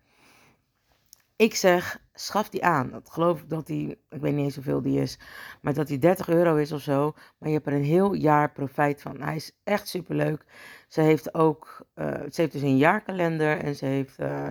Ik 1.38 1.56
zeg, 1.56 2.00
schaf 2.14 2.50
die 2.50 2.66
aan. 2.66 2.90
Dat 2.90 3.10
geloof 3.10 3.42
ik 3.42 3.50
dat 3.50 3.68
die, 3.68 3.90
ik 4.10 4.22
weet 4.22 4.34
niet 4.34 4.44
eens 4.44 4.56
hoeveel 4.56 4.82
die 4.82 5.02
is, 5.02 5.20
maar 5.62 5.74
dat 5.74 5.88
die 5.88 5.98
30 5.98 6.30
euro 6.30 6.56
is 6.56 6.72
of 6.72 6.82
zo. 6.82 7.14
Maar 7.38 7.50
je 7.50 7.56
hebt 7.56 7.68
er 7.68 7.74
een 7.74 7.84
heel 7.84 8.14
jaar 8.14 8.52
profijt 8.52 9.02
van. 9.02 9.22
Hij 9.22 9.36
is 9.36 9.52
echt 9.64 9.88
super 9.88 10.16
leuk. 10.16 10.46
Ze 10.88 11.02
heeft 11.02 11.34
ook, 11.34 11.86
uh, 11.96 12.08
ze 12.08 12.42
heeft 12.42 12.52
dus 12.52 12.62
een 12.62 12.78
jaarkalender 12.78 13.58
en 13.58 13.76
ze 13.76 13.86
heeft, 13.86 14.20
uh, 14.20 14.48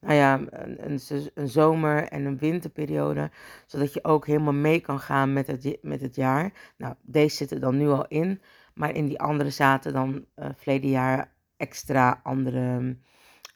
nou 0.00 0.14
ja, 0.14 0.40
een, 0.50 1.00
een, 1.34 1.48
zomer- 1.48 2.08
en 2.08 2.24
een 2.24 2.38
winterperiode. 2.38 3.30
Zodat 3.66 3.92
je 3.92 4.04
ook 4.04 4.26
helemaal 4.26 4.52
mee 4.52 4.80
kan 4.80 5.00
gaan 5.00 5.32
met 5.32 5.46
het, 5.46 5.78
met 5.82 6.00
het 6.00 6.14
jaar. 6.14 6.52
Nou, 6.76 6.94
deze 7.02 7.36
zitten 7.36 7.60
dan 7.60 7.76
nu 7.76 7.88
al 7.88 8.06
in. 8.06 8.40
Maar 8.74 8.94
in 8.94 9.06
die 9.06 9.20
andere 9.20 9.50
zaten 9.50 9.92
dan 9.92 10.26
uh, 10.36 10.46
verleden 10.56 10.90
jaar 10.90 11.32
extra 11.56 12.20
andere 12.22 12.96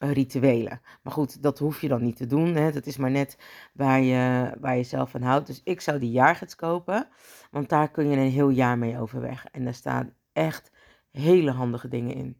rituelen. 0.00 0.80
Maar 1.02 1.12
goed, 1.12 1.42
dat 1.42 1.58
hoef 1.58 1.80
je 1.80 1.88
dan 1.88 2.02
niet 2.02 2.16
te 2.16 2.26
doen. 2.26 2.54
Hè. 2.54 2.72
Dat 2.72 2.86
is 2.86 2.96
maar 2.96 3.10
net 3.10 3.38
waar 3.72 4.00
je, 4.00 4.52
waar 4.60 4.76
je 4.76 4.82
zelf 4.82 5.10
van 5.10 5.22
houdt. 5.22 5.46
Dus 5.46 5.60
ik 5.64 5.80
zou 5.80 5.98
die 5.98 6.10
jaargids 6.10 6.56
kopen. 6.56 7.08
Want 7.50 7.68
daar 7.68 7.90
kun 7.90 8.08
je 8.08 8.16
een 8.16 8.30
heel 8.30 8.48
jaar 8.48 8.78
mee 8.78 8.98
overweg. 8.98 9.46
En 9.50 9.64
daar 9.64 9.74
staan 9.74 10.14
echt 10.32 10.70
hele 11.10 11.50
handige 11.50 11.88
dingen 11.88 12.14
in. 12.14 12.36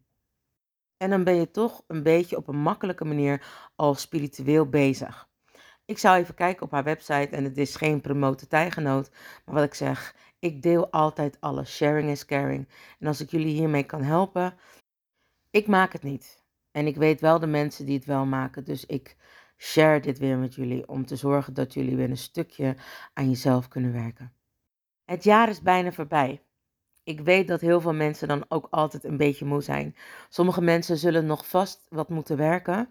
En 0.96 1.11
dan 1.11 1.25
ben 1.25 1.35
je 1.35 1.51
toch 1.51 1.85
een 1.87 2.03
beetje 2.03 2.37
op 2.37 2.49
een 2.49 2.62
makkelijke 2.62 3.05
manier 3.05 3.46
al 3.77 3.94
spiritueel 3.94 4.68
bezig. 4.68 5.29
Ik 5.85 5.99
zou 5.99 6.18
even 6.18 6.35
kijken 6.35 6.62
op 6.62 6.70
haar 6.70 6.85
website 6.85 7.37
en 7.37 7.44
het 7.44 7.59
is 7.59 7.77
geen 7.77 8.01
promote 8.01 8.46
tijgenoot. 8.46 9.11
Maar 9.44 9.55
wat 9.55 9.64
ik 9.64 9.75
zeg, 9.75 10.14
ik 10.38 10.62
deel 10.62 10.90
altijd 10.90 11.37
alles. 11.40 11.77
Sharing 11.77 12.11
is 12.11 12.25
caring. 12.25 12.68
En 12.99 13.07
als 13.07 13.20
ik 13.20 13.31
jullie 13.31 13.55
hiermee 13.55 13.85
kan 13.85 14.03
helpen, 14.03 14.55
ik 15.51 15.66
maak 15.66 15.92
het 15.92 16.03
niet. 16.03 16.39
En 16.72 16.87
ik 16.87 16.96
weet 16.96 17.20
wel 17.20 17.38
de 17.38 17.46
mensen 17.46 17.87
die 17.87 17.96
het 17.96 18.04
wel 18.04 18.26
maken. 18.26 18.64
Dus 18.64 18.87
ik 18.87 19.16
share 19.56 20.00
dit 20.00 20.18
weer 20.18 20.38
met 20.38 20.54
jullie 20.54 20.88
om 20.88 21.06
te 21.06 21.16
zorgen 21.16 21.54
dat 21.54 21.74
jullie 21.74 21.96
weer 21.96 22.11
een 22.11 22.16
stukje 22.16 22.76
aan 23.14 23.28
jezelf 23.28 23.68
kunnen 23.68 23.92
werken. 23.92 24.33
Het 25.04 25.24
jaar 25.24 25.48
is 25.48 25.62
bijna 25.62 25.92
voorbij. 25.92 26.42
Ik 27.02 27.20
weet 27.20 27.48
dat 27.48 27.61
heel 27.61 27.80
veel 27.80 27.94
mensen 27.94 28.28
dan 28.28 28.44
ook 28.48 28.66
altijd 28.70 29.04
een 29.04 29.16
beetje 29.16 29.44
moe 29.44 29.62
zijn. 29.62 29.96
Sommige 30.28 30.61
mensen 30.61 30.96
zullen 30.96 31.26
nog 31.26 31.48
vast 31.48 31.87
wat 31.88 32.09
moeten 32.09 32.37
werken. 32.37 32.90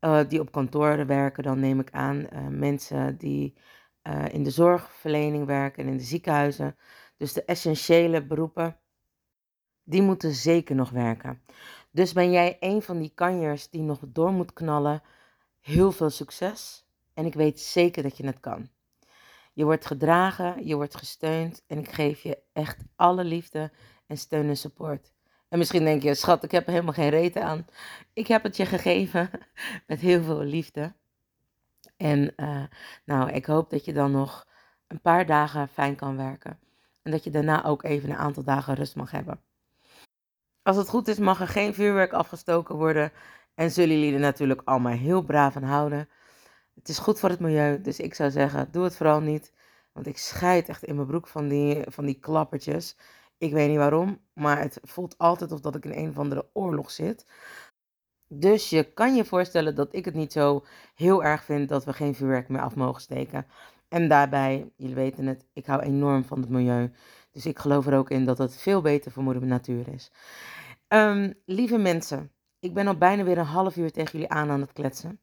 Uh, 0.00 0.20
die 0.28 0.40
op 0.40 0.52
kantoren 0.52 1.06
werken, 1.06 1.42
dan 1.42 1.60
neem 1.60 1.80
ik 1.80 1.90
aan. 1.90 2.16
Uh, 2.16 2.46
mensen 2.48 3.16
die 3.16 3.54
uh, 4.02 4.24
in 4.28 4.42
de 4.42 4.50
zorgverlening 4.50 5.46
werken 5.46 5.84
en 5.84 5.90
in 5.90 5.96
de 5.96 6.02
ziekenhuizen. 6.02 6.76
Dus 7.16 7.32
de 7.32 7.44
essentiële 7.44 8.26
beroepen, 8.26 8.78
die 9.84 10.02
moeten 10.02 10.34
zeker 10.34 10.74
nog 10.74 10.90
werken. 10.90 11.42
Dus 11.90 12.12
ben 12.12 12.30
jij 12.30 12.56
een 12.60 12.82
van 12.82 12.98
die 12.98 13.12
kanjers 13.14 13.70
die 13.70 13.82
nog 13.82 14.00
door 14.06 14.32
moet 14.32 14.52
knallen, 14.52 15.02
heel 15.60 15.92
veel 15.92 16.10
succes. 16.10 16.84
En 17.14 17.26
ik 17.26 17.34
weet 17.34 17.60
zeker 17.60 18.02
dat 18.02 18.16
je 18.16 18.26
het 18.26 18.40
kan. 18.40 18.68
Je 19.52 19.64
wordt 19.64 19.86
gedragen, 19.86 20.66
je 20.66 20.74
wordt 20.74 20.96
gesteund 20.96 21.64
en 21.66 21.78
ik 21.78 21.92
geef 21.92 22.22
je 22.22 22.38
echt 22.52 22.76
alle 22.96 23.24
liefde 23.24 23.72
en 24.06 24.16
steun 24.16 24.48
en 24.48 24.56
support. 24.56 25.12
En 25.48 25.58
misschien 25.58 25.84
denk 25.84 26.02
je, 26.02 26.14
schat, 26.14 26.44
ik 26.44 26.50
heb 26.50 26.66
er 26.66 26.72
helemaal 26.72 26.94
geen 26.94 27.08
reet 27.08 27.36
aan. 27.36 27.66
Ik 28.12 28.26
heb 28.26 28.42
het 28.42 28.56
je 28.56 28.66
gegeven 28.66 29.30
met 29.86 30.00
heel 30.00 30.22
veel 30.22 30.42
liefde. 30.42 30.92
En 31.96 32.32
uh, 32.36 32.62
nou, 33.04 33.30
ik 33.30 33.46
hoop 33.46 33.70
dat 33.70 33.84
je 33.84 33.92
dan 33.92 34.10
nog 34.10 34.46
een 34.86 35.00
paar 35.00 35.26
dagen 35.26 35.68
fijn 35.68 35.96
kan 35.96 36.16
werken. 36.16 36.58
En 37.02 37.10
dat 37.10 37.24
je 37.24 37.30
daarna 37.30 37.64
ook 37.64 37.82
even 37.82 38.10
een 38.10 38.16
aantal 38.16 38.42
dagen 38.42 38.74
rust 38.74 38.96
mag 38.96 39.10
hebben. 39.10 39.40
Als 40.70 40.78
het 40.78 40.88
goed 40.88 41.08
is, 41.08 41.18
mag 41.18 41.40
er 41.40 41.48
geen 41.48 41.74
vuurwerk 41.74 42.12
afgestoken 42.12 42.74
worden. 42.74 43.12
En 43.54 43.70
zullen 43.70 43.98
jullie 43.98 44.14
er 44.14 44.20
natuurlijk 44.20 44.62
allemaal 44.64 44.92
heel 44.92 45.22
braaf 45.22 45.56
aan 45.56 45.62
houden. 45.62 46.08
Het 46.74 46.88
is 46.88 46.98
goed 46.98 47.20
voor 47.20 47.28
het 47.28 47.40
milieu, 47.40 47.80
dus 47.80 48.00
ik 48.00 48.14
zou 48.14 48.30
zeggen, 48.30 48.68
doe 48.70 48.84
het 48.84 48.96
vooral 48.96 49.20
niet. 49.20 49.52
Want 49.92 50.06
ik 50.06 50.18
scheid 50.18 50.68
echt 50.68 50.82
in 50.84 50.94
mijn 50.94 51.06
broek 51.06 51.26
van 51.26 51.48
die, 51.48 51.82
van 51.86 52.04
die 52.04 52.18
klappertjes. 52.20 52.96
Ik 53.38 53.52
weet 53.52 53.68
niet 53.68 53.76
waarom, 53.76 54.20
maar 54.32 54.60
het 54.60 54.78
voelt 54.82 55.18
altijd 55.18 55.52
of 55.52 55.60
dat 55.60 55.74
ik 55.74 55.84
in 55.84 55.92
een 55.92 56.10
of 56.10 56.18
andere 56.18 56.46
oorlog 56.52 56.90
zit. 56.90 57.26
Dus 58.28 58.70
je 58.70 58.92
kan 58.92 59.14
je 59.14 59.24
voorstellen 59.24 59.74
dat 59.74 59.94
ik 59.94 60.04
het 60.04 60.14
niet 60.14 60.32
zo 60.32 60.64
heel 60.94 61.24
erg 61.24 61.44
vind 61.44 61.68
dat 61.68 61.84
we 61.84 61.92
geen 61.92 62.14
vuurwerk 62.14 62.48
meer 62.48 62.62
af 62.62 62.74
mogen 62.74 63.00
steken. 63.00 63.46
En 63.88 64.08
daarbij, 64.08 64.72
jullie 64.76 64.94
weten 64.94 65.26
het, 65.26 65.46
ik 65.52 65.66
hou 65.66 65.82
enorm 65.82 66.24
van 66.24 66.40
het 66.40 66.48
milieu. 66.48 66.92
Dus 67.30 67.46
ik 67.46 67.58
geloof 67.58 67.86
er 67.86 67.96
ook 67.96 68.10
in 68.10 68.24
dat 68.24 68.38
het 68.38 68.56
veel 68.56 68.80
beter 68.80 69.12
voor 69.12 69.22
moeder 69.22 69.46
natuur 69.46 69.88
is. 69.88 70.10
Um, 70.88 71.34
lieve 71.44 71.78
mensen, 71.78 72.32
ik 72.58 72.74
ben 72.74 72.86
al 72.86 72.98
bijna 72.98 73.22
weer 73.22 73.38
een 73.38 73.44
half 73.44 73.76
uur 73.76 73.92
tegen 73.92 74.12
jullie 74.12 74.28
aan 74.28 74.50
aan 74.50 74.60
het 74.60 74.72
kletsen. 74.72 75.20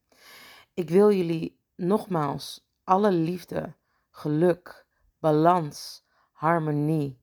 Ik 0.73 0.89
wil 0.89 1.11
jullie 1.11 1.59
nogmaals 1.75 2.67
alle 2.83 3.11
liefde, 3.11 3.73
geluk, 4.09 4.85
balans, 5.19 6.05
harmonie. 6.31 7.19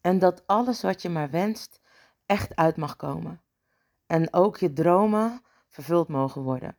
En 0.00 0.18
dat 0.18 0.46
alles 0.46 0.82
wat 0.82 1.02
je 1.02 1.08
maar 1.08 1.30
wenst 1.30 1.80
echt 2.26 2.56
uit 2.56 2.76
mag 2.76 2.96
komen. 2.96 3.42
En 4.06 4.32
ook 4.32 4.56
je 4.56 4.72
dromen 4.72 5.42
vervuld 5.68 6.08
mogen 6.08 6.42
worden. 6.42 6.76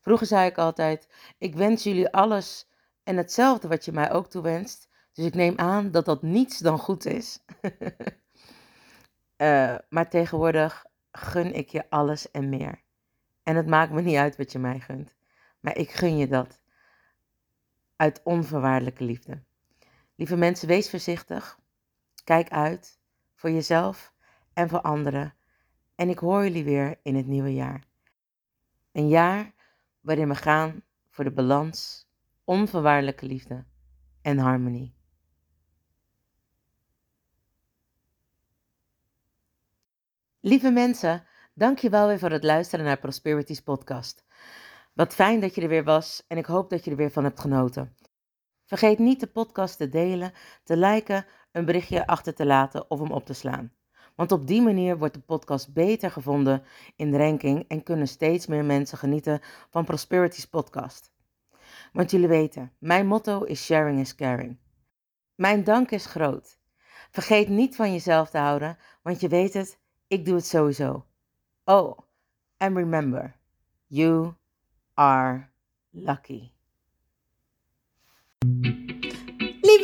Vroeger 0.00 0.26
zei 0.26 0.48
ik 0.48 0.58
altijd: 0.58 1.08
Ik 1.38 1.54
wens 1.54 1.82
jullie 1.82 2.12
alles 2.12 2.68
en 3.02 3.16
hetzelfde 3.16 3.68
wat 3.68 3.84
je 3.84 3.92
mij 3.92 4.12
ook 4.12 4.26
toewenst. 4.26 4.88
Dus 5.12 5.24
ik 5.24 5.34
neem 5.34 5.58
aan 5.58 5.90
dat 5.90 6.04
dat 6.04 6.22
niets 6.22 6.58
dan 6.58 6.78
goed 6.78 7.04
is. 7.04 7.44
uh, 9.36 9.76
maar 9.94 10.08
tegenwoordig 10.08 10.86
gun 11.12 11.54
ik 11.54 11.68
je 11.68 11.90
alles 11.90 12.30
en 12.30 12.48
meer. 12.48 12.82
En 13.42 13.56
het 13.56 13.66
maakt 13.66 13.92
me 13.92 14.02
niet 14.02 14.16
uit 14.16 14.36
wat 14.36 14.52
je 14.52 14.58
mij 14.58 14.80
gunt. 14.80 15.16
Maar 15.60 15.76
ik 15.76 15.90
gun 15.90 16.16
je 16.16 16.28
dat. 16.28 16.60
Uit 17.96 18.20
onvoorwaardelijke 18.24 19.04
liefde. 19.04 19.42
Lieve 20.14 20.36
mensen, 20.36 20.68
wees 20.68 20.90
voorzichtig. 20.90 21.58
Kijk 22.24 22.48
uit 22.48 23.00
voor 23.34 23.50
jezelf 23.50 24.12
en 24.52 24.68
voor 24.68 24.80
anderen. 24.80 25.34
En 25.94 26.08
ik 26.08 26.18
hoor 26.18 26.42
jullie 26.42 26.64
weer 26.64 26.98
in 27.02 27.16
het 27.16 27.26
nieuwe 27.26 27.54
jaar. 27.54 27.84
Een 28.92 29.08
jaar 29.08 29.52
waarin 30.00 30.28
we 30.28 30.34
gaan 30.34 30.82
voor 31.10 31.24
de 31.24 31.30
balans, 31.30 32.08
onvoorwaardelijke 32.44 33.26
liefde 33.26 33.64
en 34.22 34.38
harmonie. 34.38 34.94
Lieve 40.44 40.70
mensen, 40.70 41.24
dank 41.54 41.78
je 41.78 41.90
wel 41.90 42.06
weer 42.06 42.18
voor 42.18 42.30
het 42.30 42.44
luisteren 42.44 42.84
naar 42.84 42.98
Prosperities 42.98 43.60
podcast. 43.60 44.24
Wat 44.92 45.14
fijn 45.14 45.40
dat 45.40 45.54
je 45.54 45.60
er 45.60 45.68
weer 45.68 45.84
was 45.84 46.24
en 46.28 46.36
ik 46.36 46.46
hoop 46.46 46.70
dat 46.70 46.84
je 46.84 46.90
er 46.90 46.96
weer 46.96 47.10
van 47.10 47.24
hebt 47.24 47.40
genoten. 47.40 47.96
Vergeet 48.64 48.98
niet 48.98 49.20
de 49.20 49.26
podcast 49.26 49.76
te 49.76 49.88
delen, 49.88 50.32
te 50.64 50.76
liken, 50.76 51.26
een 51.52 51.64
berichtje 51.64 52.06
achter 52.06 52.34
te 52.34 52.46
laten 52.46 52.90
of 52.90 52.98
hem 53.00 53.10
op 53.10 53.26
te 53.26 53.32
slaan. 53.32 53.72
Want 54.14 54.32
op 54.32 54.46
die 54.46 54.62
manier 54.62 54.98
wordt 54.98 55.14
de 55.14 55.20
podcast 55.20 55.72
beter 55.72 56.10
gevonden 56.10 56.62
in 56.96 57.10
de 57.10 57.18
ranking 57.18 57.64
en 57.68 57.82
kunnen 57.82 58.08
steeds 58.08 58.46
meer 58.46 58.64
mensen 58.64 58.98
genieten 58.98 59.40
van 59.70 59.84
Prosperities 59.84 60.46
podcast. 60.46 61.12
Want 61.92 62.10
jullie 62.10 62.28
weten, 62.28 62.72
mijn 62.78 63.06
motto 63.06 63.42
is 63.42 63.64
sharing 63.64 64.00
is 64.00 64.14
caring. 64.14 64.58
Mijn 65.34 65.64
dank 65.64 65.90
is 65.90 66.06
groot. 66.06 66.58
Vergeet 67.10 67.48
niet 67.48 67.76
van 67.76 67.92
jezelf 67.92 68.30
te 68.30 68.38
houden, 68.38 68.78
want 69.02 69.20
je 69.20 69.28
weet 69.28 69.54
het, 69.54 69.80
ik 70.12 70.24
doe 70.24 70.34
het 70.34 70.46
sowieso. 70.46 71.04
Oh, 71.64 71.98
and 72.58 72.76
remember, 72.76 73.34
you 73.88 74.34
are 74.94 75.48
lucky. 75.92 76.52